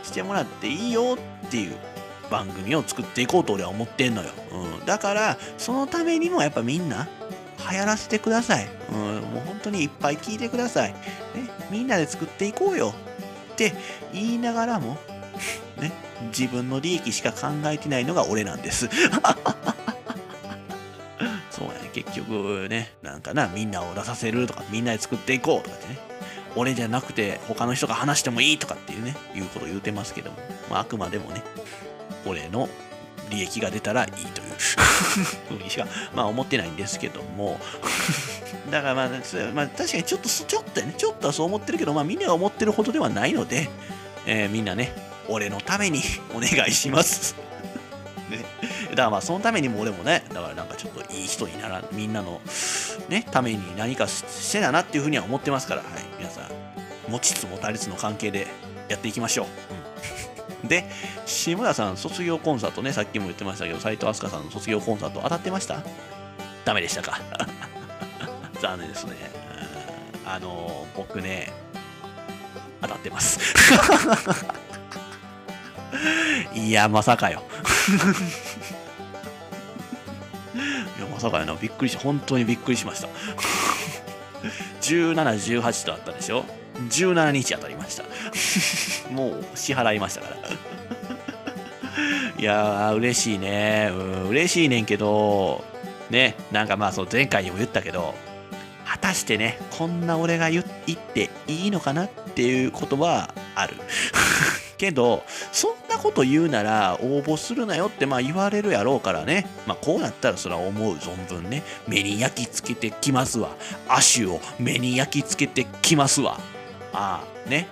[0.02, 1.78] してもらっていいよっていう
[2.30, 4.30] 番組を作っていこうと俺は思ってんのよ。
[4.52, 7.08] うん、だから、そのためにもやっぱみんな、
[7.70, 8.68] 流行らせてください。
[8.90, 10.92] うん、もう本当にいっぱい聞いてください。
[10.92, 10.98] ね、
[11.70, 12.94] みんなで作っていこうよ。
[13.52, 13.72] って
[14.12, 14.98] 言いながらも、
[15.80, 15.92] ね、
[16.36, 18.88] 自分の利益しか考えてないのが俺なんです。
[21.50, 25.98] そうやね、結局ね、なんかな、みんなを出させるとか、みんなで作っていこうとかってね、
[26.56, 30.38] 俺じゃなくて他の人が話してもいいとかっていうねいうことを言うてますけども、
[30.70, 31.42] まあ、あくまでもね
[32.26, 32.68] 俺の
[33.30, 34.46] 利益が出たらいいという。
[35.48, 37.58] ふうにしか、まあ、思ってないんですけども。
[38.70, 39.08] だからまあ、
[39.54, 40.94] まあ、確かにちょっとちょっとね。
[40.96, 43.68] ちょっとはそう思ってるけど、まあ、みんなが思ってるほどではないので、
[44.26, 44.92] えー、みんなね
[45.28, 46.02] 俺のために
[46.34, 47.34] お願いします。
[48.30, 48.44] ね、
[48.90, 52.40] だからまあそのためにも俺もねだからなんかちょっといい人にならみんなの
[53.08, 55.82] ねために何かしてだなっていうふうには思ってますから。
[55.82, 56.06] はい。
[56.18, 56.66] 皆さん
[57.08, 58.48] 持ちつ持たれつの関係で
[58.88, 59.46] やっていきましょう、
[60.64, 60.84] で
[61.26, 65.82] 志村さん卒業コンサートねさっきも言ってましたけど斎藤飛鳥さんの卒業コンサート当たってました？
[66.64, 67.20] ダメでしたか？
[68.60, 69.14] 残念ですね。
[70.24, 71.52] あの僕ね
[72.82, 73.38] 当たってます。
[76.54, 77.42] いやまさかよ。
[80.98, 81.54] いやまさかやな。
[81.54, 83.08] びっくりし本当にびっくりしました。
[84.80, 86.44] 1718とあったでしょ
[86.88, 88.04] ？17日当たりました。
[89.10, 90.36] もう支払いましたから。
[92.38, 93.90] いやー嬉しいね。
[93.92, 93.94] う
[94.26, 95.64] ん嬉しいねんけど
[96.10, 98.14] ねなんかまあその前回にも言ったけど
[98.84, 103.74] 果たしてねこんな俺が言っていいのかなっていうことはある。
[104.76, 109.46] けどそんなこと言うなら応募するなよってまあ言われるやろうからね。
[109.66, 111.62] まあこうなったらそれは思う存分ね。
[111.88, 113.56] 目に焼き付けてきますわ。
[113.88, 116.38] 足を目に焼き付けてきますわ。
[116.92, 117.68] ああね。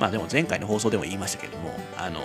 [0.00, 2.20] まあでも前回の放送でも言いましたけどもあの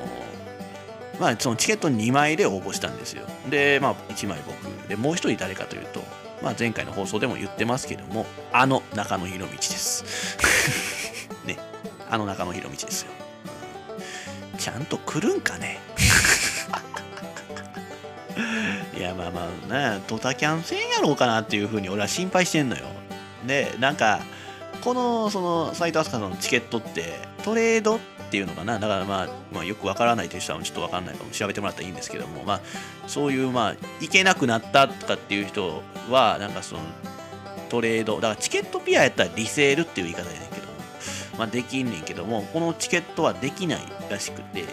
[1.20, 3.26] まあそのチケット2枚で応募したんですよ。
[3.50, 4.56] でまあ1枚僕
[4.88, 6.02] でもう1人誰かというと
[6.42, 10.38] まあ前回の放送でも言ってますけどもあの中野博道です。
[11.46, 11.58] ね。
[12.10, 13.12] あの中野博道ですよ。
[14.58, 15.80] ちゃんと来るんかね？
[18.98, 22.86] いやまあまあねドタキャンせんやろうかなっていうふうに俺は心配してんのよ。
[23.46, 24.22] でなんか
[24.82, 28.00] このその斎藤飛鳥さんのチケットってトレードっ
[28.32, 28.80] ていうのかな？
[28.80, 32.62] だからまあ、まあ、よくわからないという人はちょっとわかんないかも調べてもらったらいいんですけどもまあ
[33.06, 36.82] そういうまあ行けなくなったとかっていう人はなんかその
[37.70, 40.66] トレードだからチケットピアやったらリセールっていう言い方やねんけど
[41.38, 44.64] まあ、できんねんけどもこのチケットはできないらしくて、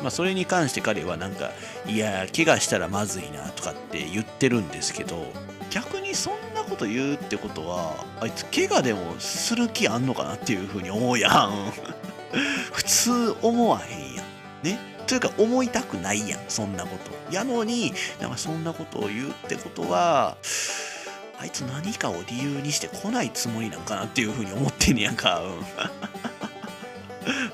[0.00, 1.50] まあ、それに関して彼はなんか
[1.86, 5.26] いや怪我したらまずいなとかって言ってるんですけど
[5.68, 11.72] 逆にそんなこと言うってことはあいつ怪我でもする気あんのかなっていうふうに思うやん。
[12.72, 14.24] 普通思わへんやん。
[14.62, 14.78] ね。
[15.06, 17.34] というか思いたくないやんそんなこと。
[17.34, 20.36] やのになんかそんなことを言うってことは
[21.40, 25.42] あいつ何かを理由にして来ないつもりなんかなっていうふうに思ってんねやんか。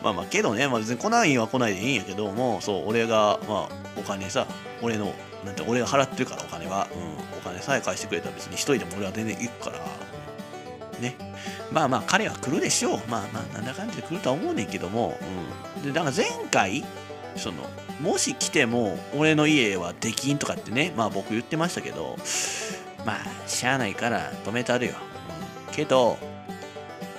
[0.03, 4.47] まあまあけどね、まあ、別に来ないは来ないでいいんやけども、そう、俺が、まあ、お金さ、
[4.83, 5.15] 俺の、
[5.45, 9.79] なんて俺が払ってるからお金は、うん、お金さえ返してくれたら別に一人でも俺は全然行くから、
[11.01, 11.15] ね。
[11.73, 12.99] まあまあ彼は来るでしょう。
[13.09, 15.19] まあまあなんだかんだで来るとは思うねんけども、
[15.77, 15.83] うん。
[15.83, 16.85] で、だから前回、
[17.37, 17.57] その、
[18.01, 22.17] もし来ても俺の家はできんとかってね、まあ僕言ってましたけど、
[23.05, 24.95] まあ、しゃあないから止めたるよ。
[25.69, 26.19] うん、けど、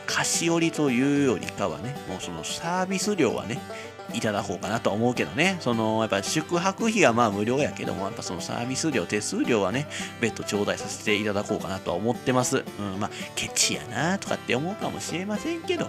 [0.06, 3.60] 菓子折りというよりかはね、もうそのサービス料はね、
[4.14, 9.88] いただこうかなと思うけどね、そのやっぱ宿泊費はまあ無料やけども、やっぱそのサービス料、手数料はね、
[10.22, 12.64] 別途頂戴させていただこうかなとは思ってます。
[12.80, 15.88] うん、まあ、ケチやなとかって思うかもしれませんけど、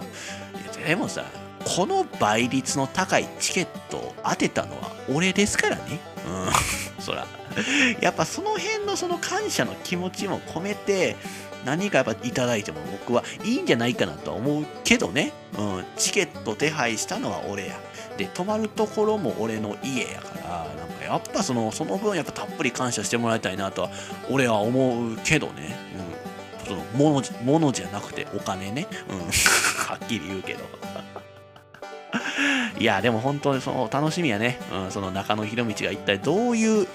[0.85, 1.25] でもさ、
[1.65, 5.99] この倍率の高いチケットを当てたのは俺ですからね。
[6.25, 7.27] うん、 そら。
[7.99, 11.15] やっぱその辺のその感謝の気持ちも込めて、
[11.65, 17.79] 何かやっぱいただいても僕はいいんじゃないかなとは思うけどね、うん、チケット手配したのは俺や。
[18.19, 23.89] で、泊まるところも俺の家やから、なんかやっぱその、その分やっぱたっぷり感謝してもらいたいなとは
[24.29, 25.73] 俺は思うけどね、
[26.65, 26.67] うん。
[26.67, 29.19] その、物、物じゃなくてお金ね、うん、
[29.87, 30.65] はっきり言うけど。
[32.77, 34.59] いや、でも本当にその楽しみやね。
[34.73, 36.87] うん、その中野博道が一体どういう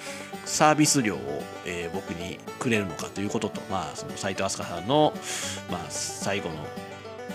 [0.44, 5.14] サービス料を、えー、僕にくれるのかということと、まあ、その斎藤飛鳥さんの、
[5.70, 6.56] まあ、最後の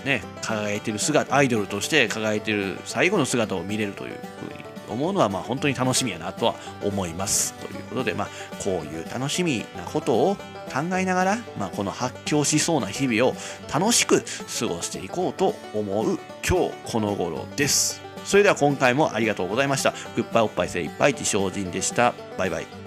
[0.06, 7.54] ね、輝いてる姿、アイドルとして輝いてる最後の姿を見れるというふうに思うのは、まあ、本当に楽しみやなとは思います。
[7.54, 8.28] ということで、まあ、
[8.64, 13.36] こういう楽しみなことを考えながら、まあ、この発狂しそうな日々を
[13.74, 14.24] 楽しく
[14.60, 18.02] 過ごしていこうと思う今日この頃です。
[18.26, 19.94] それでは今回もありがとうございました。
[20.16, 22.14] グッバイおっぱい精いっぱい自精進でした。
[22.38, 22.79] バイバイ。